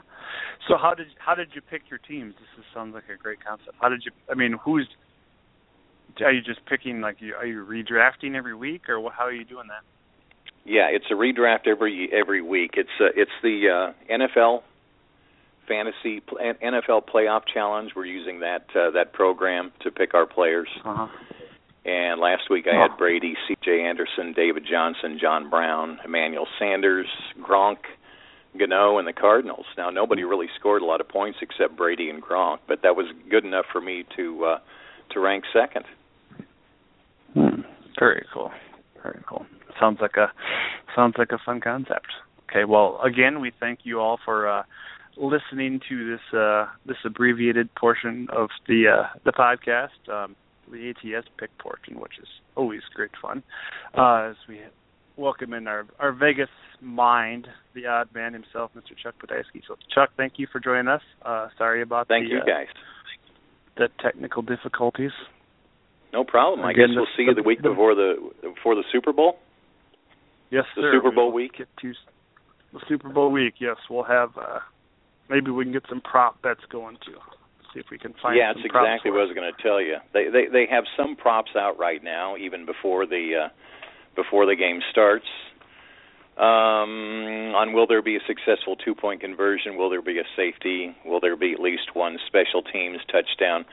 So 0.67 0.78
how 0.78 0.93
did 0.93 1.08
how 1.17 1.36
did 1.36 1.49
you 1.54 1.62
pick 1.62 1.84
your 1.89 1.99
teams? 1.99 2.36
This 2.36 2.60
is, 2.60 2.65
sounds 2.73 2.93
like 2.93 3.06
a 3.13 3.21
great 3.21 3.43
concept. 3.43 3.75
How 3.82 3.89
did 3.89 4.04
you? 4.06 4.12
I 4.30 4.36
mean, 4.36 4.56
who's? 4.63 4.88
Are 6.21 6.32
you 6.32 6.41
just 6.41 6.65
picking 6.65 7.02
like 7.02 7.17
you? 7.19 7.34
Are 7.36 7.45
you 7.45 7.65
redrafting 7.65 8.36
every 8.36 8.56
week, 8.56 8.89
or 8.89 9.10
how 9.12 9.23
are 9.23 9.32
you 9.32 9.45
doing 9.45 9.67
that? 9.67 9.84
Yeah, 10.65 10.88
it's 10.91 11.06
a 11.10 11.13
redraft 11.13 11.67
every 11.67 12.10
every 12.13 12.41
week. 12.41 12.71
It's 12.75 12.89
uh, 12.99 13.06
it's 13.15 13.32
the 13.41 13.93
uh, 13.93 14.13
NFL 14.13 14.63
fantasy 15.67 16.21
NFL 16.63 17.04
playoff 17.08 17.41
challenge. 17.52 17.91
We're 17.95 18.06
using 18.06 18.41
that 18.41 18.65
uh, 18.75 18.91
that 18.91 19.13
program 19.13 19.71
to 19.82 19.91
pick 19.91 20.13
our 20.13 20.25
players. 20.25 20.67
Uh-huh. 20.84 21.08
And 21.86 22.20
last 22.20 22.50
week 22.50 22.65
I 22.72 22.76
had 22.76 22.98
Brady, 22.98 23.36
C.J. 23.48 23.82
Anderson, 23.82 24.34
David 24.36 24.63
Johnson, 24.70 25.18
John 25.20 25.50
Brown, 25.50 26.00
Emmanuel 26.04 26.48
Sanders, 26.60 27.08
Gronk, 27.42 27.78
Gano, 28.58 28.98
and 28.98 29.08
the 29.08 29.13
Cardinals. 29.13 29.65
Now 29.78 29.89
nobody 29.89 30.24
really 30.24 30.48
scored 30.60 30.82
a 30.82 30.86
lot 30.86 31.02
of 31.02 31.08
points 31.08 31.39
except 31.42 31.78
Brady 31.78 32.10
and 32.10 32.22
Gronk, 32.22 32.60
but 32.68 32.82
that 32.84 32.96
was 32.96 33.06
good 33.30 33.46
enough 33.46 33.65
for 33.72 33.80
me 33.80 34.06
to 34.18 34.46
uh, 34.46 34.60
to 35.12 35.20
rank 35.20 35.46
second. 35.54 35.86
Hmm. 37.34 37.62
Very 37.98 38.26
cool. 38.34 38.52
Very 39.02 39.22
cool. 39.28 39.46
Sounds 39.80 40.00
like 40.02 40.18
a 40.18 40.32
sounds 40.96 41.15
like 41.18 41.32
a 41.32 41.38
fun 41.46 41.62
concept. 41.62 42.08
Okay, 42.50 42.65
well, 42.65 43.00
again, 43.04 43.42
we 43.42 43.52
thank 43.60 43.80
you 43.84 44.00
all 44.00 44.20
for 44.26 44.50
uh, 44.50 44.63
listening 45.18 45.80
to 45.88 46.12
this 46.12 46.38
uh, 46.38 46.65
this 46.86 46.98
abbreviated 47.06 47.74
portion 47.76 48.28
of 48.32 48.50
the 48.68 48.88
uh, 48.88 49.18
the 49.24 49.32
podcast. 49.32 50.10
Um, 50.12 50.36
the 50.71 50.89
ATS 50.89 51.27
pick 51.38 51.55
portion, 51.58 51.99
which 51.99 52.13
is 52.21 52.27
always 52.55 52.82
great 52.93 53.12
fun. 53.21 53.43
Uh, 53.97 54.29
as 54.32 54.36
we 54.47 54.60
welcome 55.17 55.53
in 55.53 55.67
our, 55.67 55.86
our 55.99 56.12
Vegas 56.12 56.49
mind, 56.82 57.47
the 57.75 57.86
odd 57.86 58.10
man 58.13 58.34
himself, 58.34 58.71
Mr. 58.75 58.95
Chuck 59.01 59.15
Podaisky. 59.21 59.62
So, 59.67 59.75
Chuck, 59.93 60.12
thank 60.17 60.34
you 60.38 60.47
for 60.51 60.60
joining 60.60 60.88
us. 60.88 61.01
Uh, 61.23 61.49
sorry 61.58 61.82
about 61.82 62.08
thank 62.08 62.25
the, 62.27 62.36
you 62.36 62.39
uh, 62.39 62.65
the 63.77 63.88
technical 64.01 64.41
difficulties. 64.41 65.12
No 66.12 66.23
problem. 66.23 66.65
I 66.65 66.73
guess 66.73 66.88
we'll 66.89 67.05
the- 67.05 67.12
see 67.17 67.23
you 67.23 67.34
the 67.36 67.43
week 67.43 67.62
the- 67.62 67.69
before 67.69 67.95
the 67.95 68.15
before 68.41 68.75
the 68.75 68.84
Super 68.91 69.13
Bowl. 69.13 69.39
Yes, 70.49 70.65
sir. 70.73 70.82
The 70.82 70.88
sir. 70.88 70.91
Super 70.97 71.12
Bowl 71.12 71.27
will 71.27 71.34
week? 71.34 71.58
To 71.58 71.93
the 72.73 72.79
Super 72.88 73.10
Bowl 73.10 73.32
week. 73.32 73.55
Yes, 73.60 73.77
we'll 73.89 74.03
have. 74.03 74.32
Uh, 74.38 74.60
maybe 75.29 75.51
we 75.51 75.63
can 75.63 75.73
get 75.73 75.84
some 75.88 76.01
prop 76.01 76.41
bets 76.41 76.62
going 76.71 76.97
too. 77.05 77.17
See 77.73 77.79
if 77.79 77.86
we 77.91 77.97
can 77.97 78.13
find. 78.21 78.36
yeah, 78.38 78.53
props 78.53 78.65
exactly 78.65 79.12
what 79.12 79.21
I 79.21 79.25
was 79.25 79.36
going 79.36 79.51
to 79.53 79.62
tell 79.62 79.82
you. 79.82 79.97
They 80.13 80.29
they 80.29 80.47
they 80.51 80.65
have 80.69 80.86
some 80.97 81.15
props 81.15 81.51
out 81.55 81.77
right 81.77 82.03
now, 82.03 82.36
even 82.38 82.65
before 82.65 83.05
the 83.05 83.45
uh, 83.45 83.49
before 84.15 84.45
the 84.45 84.55
game 84.55 84.82
starts. 84.91 85.25
Um, 86.38 87.53
on 87.53 87.73
will 87.73 87.86
there 87.86 88.01
be 88.01 88.15
a 88.15 88.23
successful 88.25 88.77
two 88.77 88.95
point 88.95 89.21
conversion? 89.21 89.77
Will 89.77 89.89
there 89.89 90.01
be 90.01 90.19
a 90.19 90.27
safety? 90.36 90.95
Will 91.05 91.19
there 91.19 91.36
be 91.36 91.51
at 91.51 91.60
least 91.60 91.93
one 91.93 92.17
special 92.27 92.63
teams 92.63 92.99
touchdown? 93.12 93.65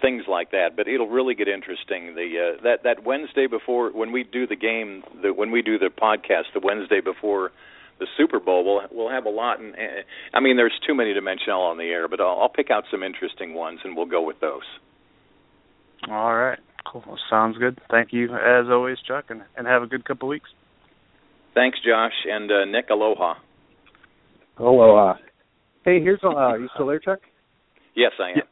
Things 0.00 0.24
like 0.26 0.50
that. 0.50 0.70
But 0.74 0.88
it'll 0.88 1.08
really 1.08 1.34
get 1.34 1.48
interesting. 1.48 2.14
The 2.14 2.56
uh, 2.58 2.62
that 2.62 2.82
that 2.84 3.04
Wednesday 3.04 3.46
before 3.46 3.90
when 3.90 4.10
we 4.10 4.24
do 4.24 4.46
the 4.46 4.56
game, 4.56 5.04
the 5.22 5.32
when 5.34 5.50
we 5.50 5.60
do 5.60 5.78
the 5.78 5.90
podcast, 5.90 6.54
the 6.54 6.60
Wednesday 6.60 7.00
before 7.00 7.52
the 7.98 8.06
Super 8.16 8.40
Bowl, 8.40 8.64
we'll 8.64 8.82
we'll 8.90 9.10
have 9.10 9.26
a 9.26 9.30
lot. 9.30 9.60
And 9.60 9.74
uh, 9.74 10.02
I 10.32 10.40
mean, 10.40 10.56
there's 10.56 10.78
too 10.86 10.94
many 10.94 11.14
to 11.14 11.20
mention 11.20 11.52
all 11.52 11.70
on 11.70 11.78
the 11.78 11.84
air, 11.84 12.08
but 12.08 12.20
I'll, 12.20 12.40
I'll 12.42 12.48
pick 12.48 12.70
out 12.70 12.84
some 12.90 13.02
interesting 13.02 13.54
ones 13.54 13.80
and 13.84 13.96
we'll 13.96 14.06
go 14.06 14.22
with 14.22 14.40
those. 14.40 14.62
All 16.10 16.34
right. 16.34 16.58
Cool. 16.90 17.02
Well, 17.06 17.18
sounds 17.30 17.56
good. 17.58 17.80
Thank 17.90 18.12
you 18.12 18.34
as 18.34 18.66
always, 18.70 18.98
Chuck, 19.06 19.26
and 19.28 19.42
and 19.56 19.66
have 19.66 19.82
a 19.82 19.86
good 19.86 20.04
couple 20.04 20.28
weeks. 20.28 20.50
Thanks, 21.54 21.78
Josh 21.86 22.12
and 22.26 22.50
uh, 22.50 22.64
Nick. 22.64 22.90
Aloha. 22.90 23.34
Aloha. 24.58 25.14
Hey, 25.84 26.00
here's 26.00 26.20
uh, 26.22 26.28
are 26.28 26.58
you 26.58 26.68
still 26.74 26.86
there, 26.86 26.98
Chuck? 26.98 27.20
Yes, 27.94 28.12
I 28.20 28.30
am. 28.30 28.42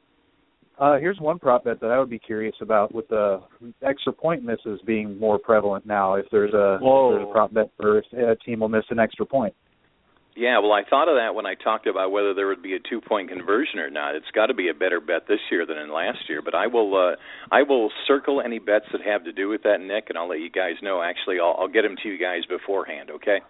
Uh, 0.78 0.98
here's 0.98 1.20
one 1.20 1.38
prop 1.38 1.64
bet 1.64 1.80
that 1.80 1.90
I 1.90 1.98
would 1.98 2.10
be 2.10 2.18
curious 2.18 2.54
about 2.60 2.94
with 2.94 3.08
the 3.08 3.40
extra 3.82 4.12
point 4.12 4.42
misses 4.42 4.80
being 4.86 5.18
more 5.18 5.38
prevalent 5.38 5.86
now. 5.86 6.14
If 6.14 6.26
there's 6.32 6.54
a, 6.54 6.74
if 6.74 6.80
there's 6.80 7.28
a 7.28 7.32
prop 7.32 7.54
bet 7.54 7.70
for 7.76 7.98
if 7.98 8.04
a 8.12 8.36
team 8.44 8.60
will 8.60 8.68
miss 8.68 8.84
an 8.90 8.98
extra 8.98 9.26
point. 9.26 9.54
Yeah, 10.34 10.60
well, 10.60 10.72
I 10.72 10.82
thought 10.88 11.08
of 11.08 11.16
that 11.16 11.34
when 11.34 11.44
I 11.44 11.54
talked 11.54 11.86
about 11.86 12.10
whether 12.10 12.32
there 12.32 12.46
would 12.46 12.62
be 12.62 12.74
a 12.74 12.78
two-point 12.88 13.28
conversion 13.28 13.78
or 13.78 13.90
not. 13.90 14.14
It's 14.14 14.30
got 14.34 14.46
to 14.46 14.54
be 14.54 14.70
a 14.70 14.74
better 14.74 14.98
bet 14.98 15.28
this 15.28 15.40
year 15.50 15.66
than 15.66 15.76
in 15.76 15.92
last 15.92 16.20
year. 16.26 16.40
But 16.42 16.54
I 16.54 16.68
will, 16.68 16.96
uh, 16.96 17.16
I 17.54 17.62
will 17.62 17.90
circle 18.06 18.40
any 18.40 18.58
bets 18.58 18.86
that 18.92 19.02
have 19.02 19.24
to 19.24 19.32
do 19.32 19.50
with 19.50 19.62
that, 19.64 19.80
Nick, 19.80 20.06
and 20.08 20.16
I'll 20.16 20.28
let 20.28 20.40
you 20.40 20.50
guys 20.50 20.76
know. 20.82 21.02
Actually, 21.02 21.38
I'll, 21.38 21.54
I'll 21.58 21.68
get 21.68 21.82
them 21.82 21.96
to 22.02 22.08
you 22.08 22.18
guys 22.18 22.46
beforehand. 22.48 23.10
Okay? 23.10 23.40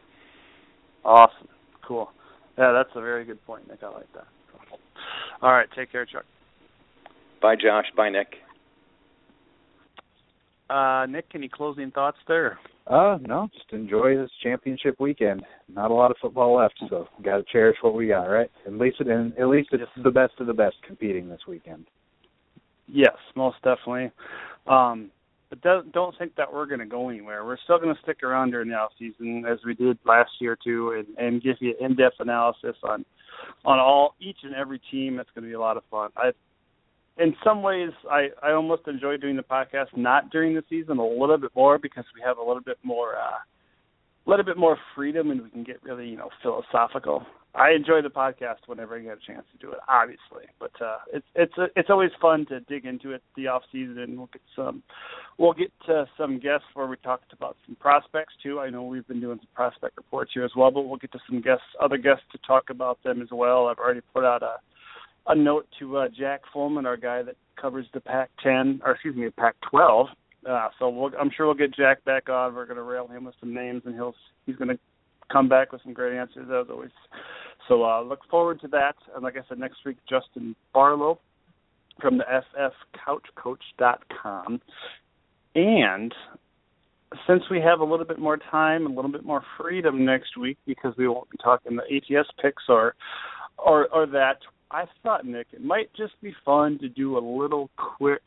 Awesome. 1.04 1.46
Cool. 1.86 2.10
Yeah, 2.58 2.72
that's 2.72 2.90
a 2.96 3.00
very 3.00 3.24
good 3.24 3.44
point, 3.46 3.68
Nick. 3.68 3.84
I 3.84 3.88
like 3.88 4.12
that. 4.14 4.26
All 5.40 5.52
right. 5.52 5.68
Take 5.76 5.92
care, 5.92 6.04
Chuck. 6.04 6.24
Bye, 7.42 7.56
Josh. 7.56 7.86
Bye, 7.96 8.10
Nick. 8.10 8.36
Uh, 10.70 11.06
Nick, 11.06 11.26
any 11.34 11.48
closing 11.48 11.90
thoughts 11.90 12.18
there? 12.28 12.58
Uh, 12.86 13.18
no, 13.20 13.48
just 13.52 13.72
enjoy 13.72 14.16
this 14.16 14.30
championship 14.42 14.96
weekend. 14.98 15.42
Not 15.72 15.90
a 15.90 15.94
lot 15.94 16.10
of 16.10 16.16
football 16.20 16.56
left, 16.56 16.74
so 16.88 17.08
got 17.22 17.36
to 17.36 17.44
cherish 17.52 17.76
what 17.82 17.94
we 17.94 18.08
got, 18.08 18.24
right? 18.24 18.50
At 18.66 18.72
least 18.72 18.96
it, 19.00 19.08
and 19.08 19.36
at 19.38 19.48
least 19.48 19.68
it's 19.72 19.82
the 20.02 20.10
best 20.10 20.32
of 20.40 20.46
the 20.46 20.54
best 20.54 20.76
competing 20.86 21.28
this 21.28 21.40
weekend. 21.46 21.86
Yes, 22.88 23.16
most 23.36 23.56
definitely. 23.62 24.10
Um, 24.66 25.10
but 25.50 25.60
don't, 25.60 25.92
don't 25.92 26.16
think 26.18 26.34
that 26.36 26.52
we're 26.52 26.66
going 26.66 26.80
to 26.80 26.86
go 26.86 27.08
anywhere. 27.08 27.44
We're 27.44 27.58
still 27.64 27.78
going 27.78 27.94
to 27.94 28.00
stick 28.02 28.22
around 28.22 28.52
during 28.52 28.68
the 28.68 28.74
off 28.74 28.92
season 28.98 29.44
as 29.48 29.58
we 29.66 29.74
did 29.74 29.98
last 30.04 30.30
year 30.40 30.56
too, 30.62 30.92
and, 30.92 31.18
and 31.18 31.42
give 31.42 31.56
you 31.60 31.74
in-depth 31.80 32.16
analysis 32.20 32.76
on 32.82 33.04
on 33.64 33.78
all 33.78 34.14
each 34.20 34.38
and 34.42 34.54
every 34.54 34.80
team. 34.90 35.18
It's 35.18 35.30
going 35.34 35.42
to 35.42 35.48
be 35.48 35.54
a 35.54 35.60
lot 35.60 35.76
of 35.76 35.82
fun. 35.90 36.10
I, 36.16 36.30
in 37.18 37.34
some 37.44 37.62
ways, 37.62 37.90
I 38.10 38.28
I 38.42 38.52
almost 38.52 38.88
enjoy 38.88 39.16
doing 39.16 39.36
the 39.36 39.42
podcast 39.42 39.96
not 39.96 40.30
during 40.30 40.54
the 40.54 40.64
season 40.68 40.98
a 40.98 41.06
little 41.06 41.38
bit 41.38 41.50
more 41.54 41.78
because 41.78 42.04
we 42.14 42.22
have 42.24 42.38
a 42.38 42.42
little 42.42 42.62
bit 42.62 42.78
more. 42.82 43.16
uh 43.16 43.38
a 44.24 44.30
little 44.30 44.44
bit 44.44 44.56
more 44.56 44.78
freedom 44.94 45.32
and 45.32 45.42
we 45.42 45.50
can 45.50 45.64
get 45.64 45.82
really, 45.82 46.08
you 46.08 46.16
know, 46.16 46.30
philosophical. 46.42 47.26
I 47.56 47.72
enjoy 47.72 48.02
the 48.02 48.08
podcast 48.08 48.58
whenever 48.66 48.96
I 48.96 49.00
get 49.00 49.18
a 49.18 49.26
chance 49.26 49.44
to 49.50 49.58
do 49.58 49.72
it, 49.72 49.80
obviously. 49.88 50.46
But 50.60 50.70
uh 50.80 50.98
it's 51.12 51.26
it's 51.34 51.52
it's 51.74 51.90
always 51.90 52.12
fun 52.20 52.46
to 52.46 52.60
dig 52.60 52.86
into 52.86 53.10
it 53.10 53.22
the 53.36 53.48
off 53.48 53.62
season. 53.72 54.16
We'll 54.16 54.28
get 54.32 54.42
some 54.54 54.84
we'll 55.38 55.52
get 55.54 55.72
to 55.86 56.06
some 56.16 56.38
guests 56.38 56.66
where 56.74 56.86
we 56.86 56.96
talked 56.98 57.32
about 57.32 57.56
some 57.66 57.74
prospects 57.76 58.34
too. 58.44 58.60
I 58.60 58.70
know 58.70 58.84
we've 58.84 59.06
been 59.08 59.20
doing 59.20 59.38
some 59.38 59.48
prospect 59.56 59.96
reports 59.96 60.30
here 60.34 60.44
as 60.44 60.52
well, 60.56 60.70
but 60.70 60.82
we'll 60.82 60.98
get 60.98 61.10
to 61.12 61.20
some 61.28 61.40
guests 61.42 61.66
other 61.82 61.98
guests 61.98 62.24
to 62.30 62.38
talk 62.46 62.70
about 62.70 63.02
them 63.02 63.20
as 63.22 63.28
well. 63.32 63.66
I've 63.66 63.78
already 63.78 64.02
put 64.14 64.24
out 64.24 64.44
a 64.44 64.58
a 65.26 65.34
note 65.34 65.66
to 65.78 65.98
uh 65.98 66.08
Jack 66.08 66.42
Fulman, 66.54 66.86
our 66.86 66.96
guy 66.96 67.22
that 67.22 67.36
covers 67.60 67.86
the 67.94 68.00
Pac 68.00 68.30
ten 68.42 68.80
or 68.84 68.92
excuse 68.92 69.16
me, 69.16 69.30
Pac 69.30 69.56
twelve 69.68 70.08
uh, 70.48 70.68
so 70.78 70.88
we'll, 70.88 71.10
I'm 71.18 71.30
sure 71.36 71.46
we'll 71.46 71.54
get 71.54 71.74
Jack 71.74 72.04
back 72.04 72.28
on. 72.28 72.54
We're 72.54 72.66
going 72.66 72.76
to 72.76 72.82
rail 72.82 73.06
him 73.06 73.24
with 73.24 73.34
some 73.38 73.54
names, 73.54 73.82
and 73.84 73.94
he'll 73.94 74.14
he's 74.44 74.56
going 74.56 74.68
to 74.68 74.78
come 75.30 75.48
back 75.48 75.72
with 75.72 75.82
some 75.82 75.92
great 75.92 76.16
answers 76.16 76.48
as 76.50 76.66
always. 76.68 76.90
So 77.68 77.84
uh, 77.84 78.02
look 78.02 78.20
forward 78.28 78.60
to 78.62 78.68
that. 78.68 78.96
And 79.14 79.22
like 79.22 79.36
I 79.36 79.42
said, 79.48 79.58
next 79.58 79.84
week 79.86 79.98
Justin 80.08 80.56
Barlow 80.74 81.20
from 82.00 82.18
the 82.18 82.24
FFCouchCoach.com. 83.06 84.60
And 85.54 86.14
since 87.26 87.42
we 87.50 87.60
have 87.60 87.80
a 87.80 87.84
little 87.84 88.06
bit 88.06 88.18
more 88.18 88.38
time, 88.50 88.86
a 88.86 88.88
little 88.88 89.12
bit 89.12 89.24
more 89.24 89.44
freedom 89.60 90.04
next 90.04 90.36
week, 90.36 90.58
because 90.66 90.94
we 90.98 91.06
won't 91.06 91.30
be 91.30 91.38
talking 91.42 91.76
the 91.76 91.82
ATS 91.82 92.28
picks 92.40 92.64
or 92.68 92.96
or 93.58 93.86
or 93.88 94.06
that, 94.06 94.38
I 94.72 94.84
thought 95.02 95.26
Nick 95.26 95.48
it 95.52 95.62
might 95.62 95.92
just 95.94 96.20
be 96.22 96.34
fun 96.44 96.78
to 96.80 96.88
do 96.88 97.18
a 97.18 97.20
little 97.20 97.70
quick 97.76 98.22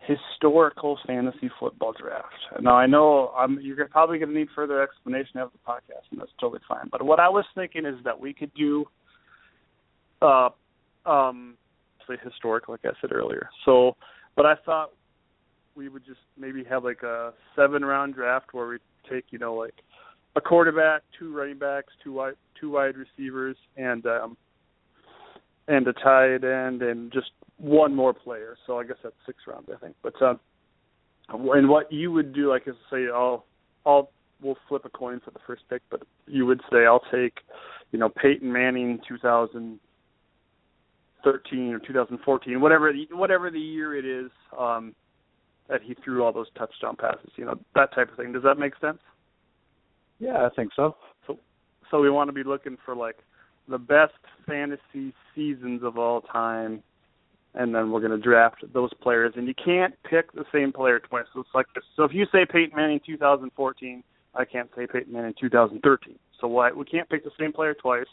historical 0.00 0.98
fantasy 1.06 1.50
football 1.58 1.94
draft. 1.98 2.34
Now 2.60 2.76
I 2.76 2.86
know 2.86 3.28
I'm, 3.28 3.58
you're 3.60 3.88
probably 3.88 4.18
going 4.18 4.30
to 4.30 4.38
need 4.38 4.48
further 4.54 4.82
explanation 4.82 5.40
of 5.40 5.50
the 5.52 5.58
podcast, 5.66 6.10
and 6.10 6.20
that's 6.20 6.30
totally 6.40 6.60
fine. 6.68 6.88
But 6.90 7.04
what 7.04 7.20
I 7.20 7.28
was 7.28 7.44
thinking 7.54 7.84
is 7.84 7.96
that 8.04 8.18
we 8.18 8.32
could 8.32 8.52
do, 8.54 8.86
uh, 10.22 10.50
um, 11.04 11.56
say 12.06 12.14
historic, 12.22 12.68
like 12.68 12.80
I 12.84 12.90
said 13.00 13.12
earlier. 13.12 13.48
So, 13.64 13.96
but 14.36 14.46
I 14.46 14.54
thought 14.64 14.90
we 15.74 15.88
would 15.88 16.04
just 16.04 16.20
maybe 16.38 16.64
have 16.64 16.84
like 16.84 17.02
a 17.02 17.32
seven 17.54 17.84
round 17.84 18.14
draft 18.14 18.52
where 18.52 18.66
we 18.66 18.78
take 19.10 19.24
you 19.30 19.38
know 19.38 19.54
like 19.54 19.74
a 20.36 20.40
quarterback, 20.40 21.02
two 21.18 21.34
running 21.34 21.58
backs, 21.58 21.92
two 22.02 22.12
wide 22.12 22.34
two 22.60 22.70
wide 22.70 22.94
receivers, 22.96 23.56
and 23.76 24.04
um, 24.06 24.36
and 25.68 25.86
a 25.86 25.92
tight 25.92 26.44
end, 26.44 26.82
and 26.82 27.12
just 27.12 27.30
one 27.58 27.94
more 27.94 28.12
player. 28.12 28.56
So 28.66 28.78
I 28.78 28.84
guess 28.84 28.96
that's 29.02 29.14
six 29.26 29.38
rounds, 29.46 29.68
I 29.72 29.76
think. 29.78 29.94
But 30.02 30.20
um, 30.22 30.40
and 31.28 31.68
what 31.68 31.92
you 31.92 32.10
would 32.12 32.32
do, 32.32 32.48
like, 32.48 32.66
is 32.66 32.74
say, 32.90 33.08
I'll, 33.12 33.44
I'll, 33.84 34.10
we'll 34.40 34.56
flip 34.68 34.86
a 34.86 34.88
coin 34.88 35.20
for 35.24 35.30
the 35.30 35.40
first 35.46 35.62
pick, 35.68 35.82
but 35.90 36.02
you 36.26 36.46
would 36.46 36.62
say, 36.72 36.86
I'll 36.86 37.04
take, 37.12 37.40
you 37.92 37.98
know, 37.98 38.08
Peyton 38.08 38.50
Manning, 38.50 38.98
2013 39.06 41.74
or 41.74 41.78
2014, 41.80 42.60
whatever, 42.60 42.90
the, 42.92 43.06
whatever 43.14 43.50
the 43.50 43.60
year 43.60 43.94
it 43.94 44.06
is, 44.06 44.30
um, 44.58 44.94
that 45.68 45.82
he 45.82 45.94
threw 46.02 46.24
all 46.24 46.32
those 46.32 46.48
touchdown 46.56 46.96
passes, 46.96 47.30
you 47.36 47.44
know, 47.44 47.58
that 47.74 47.94
type 47.94 48.10
of 48.10 48.16
thing. 48.16 48.32
Does 48.32 48.44
that 48.44 48.58
make 48.58 48.72
sense? 48.80 49.00
Yeah, 50.18 50.46
I 50.46 50.48
think 50.56 50.72
so. 50.74 50.96
So, 51.26 51.38
so 51.90 52.00
we 52.00 52.08
want 52.08 52.28
to 52.28 52.32
be 52.32 52.42
looking 52.42 52.78
for 52.86 52.96
like 52.96 53.18
the 53.68 53.78
best 53.78 54.14
fantasy 54.46 55.12
seasons 55.34 55.82
of 55.82 55.98
all 55.98 56.20
time 56.22 56.82
and 57.54 57.74
then 57.74 57.90
we're 57.90 58.00
going 58.00 58.12
to 58.12 58.18
draft 58.18 58.64
those 58.72 58.90
players. 59.02 59.32
And 59.36 59.48
you 59.48 59.54
can't 59.54 59.94
pick 60.08 60.32
the 60.32 60.44
same 60.52 60.72
player 60.72 61.00
twice. 61.00 61.24
So 61.34 61.40
it's 61.40 61.48
like 61.54 61.66
this. 61.74 61.84
So 61.96 62.04
if 62.04 62.12
you 62.12 62.24
say 62.30 62.46
Peyton 62.50 62.76
Manning 62.76 63.00
2014, 63.04 64.02
I 64.34 64.44
can't 64.44 64.70
say 64.76 64.86
Peyton 64.86 65.12
Manning 65.12 65.34
2013. 65.40 66.16
So 66.40 66.46
why 66.46 66.70
we 66.70 66.84
can't 66.84 67.08
pick 67.08 67.24
the 67.24 67.30
same 67.38 67.52
player 67.52 67.74
twice, 67.74 68.06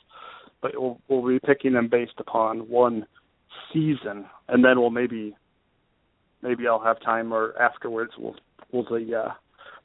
but 0.62 0.72
we'll, 0.76 1.00
we'll 1.08 1.28
be 1.28 1.39
picking 1.39 1.74
them 1.74 1.89
based 1.89 2.15
upon 2.18 2.60
one 2.70 3.06
season, 3.72 4.26
and 4.48 4.65
then 4.65 4.80
we'll 4.80 4.89
maybe 4.89 5.36
maybe 6.41 6.68
I'll 6.68 6.84
have 6.84 7.00
time 7.02 7.32
or 7.32 7.54
afterwards 7.62 8.13
we'll 8.18 8.36
we'll 8.72 8.88
uh, 9.15 9.34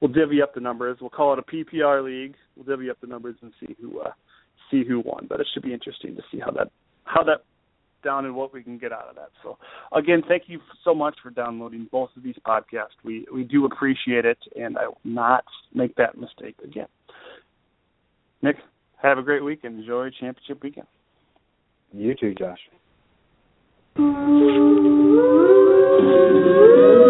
we'll 0.00 0.12
divvy 0.12 0.40
up 0.40 0.54
the 0.54 0.60
numbers. 0.60 0.98
We'll 1.00 1.10
call 1.10 1.34
it 1.34 1.38
a 1.38 1.42
PPR 1.42 2.02
league. 2.02 2.34
We'll 2.56 2.64
divvy 2.64 2.88
up 2.88 2.98
the 3.02 3.06
numbers 3.06 3.36
and 3.42 3.52
see 3.60 3.76
who 3.78 4.00
uh, 4.00 4.12
see 4.70 4.84
who 4.86 5.00
won. 5.00 5.26
But 5.28 5.40
it 5.40 5.48
should 5.52 5.62
be 5.62 5.72
interesting 5.72 6.16
to 6.16 6.22
see 6.30 6.38
how 6.38 6.50
that 6.52 6.70
how 7.04 7.22
that 7.24 7.44
down 8.02 8.24
and 8.24 8.34
what 8.34 8.52
we 8.52 8.62
can 8.62 8.78
get 8.78 8.92
out 8.92 9.08
of 9.08 9.16
that. 9.16 9.30
So, 9.42 9.58
again, 9.92 10.22
thank 10.26 10.44
you 10.46 10.60
so 10.84 10.94
much 10.94 11.16
for 11.22 11.30
downloading 11.30 11.86
both 11.90 12.10
of 12.16 12.22
these 12.22 12.36
podcasts. 12.46 12.96
We 13.04 13.26
we 13.32 13.44
do 13.44 13.66
appreciate 13.66 14.24
it, 14.24 14.38
and 14.56 14.78
I 14.78 14.88
will 14.88 14.98
not 15.04 15.44
make 15.74 15.94
that 15.96 16.16
mistake 16.16 16.56
again. 16.64 16.88
Nick, 18.42 18.56
have 19.02 19.18
a 19.18 19.22
great 19.22 19.44
week 19.44 19.60
and 19.64 19.80
enjoy 19.80 20.10
championship 20.18 20.62
weekend. 20.62 20.86
You 21.92 22.14
too, 22.14 22.34
Josh. 22.34 22.58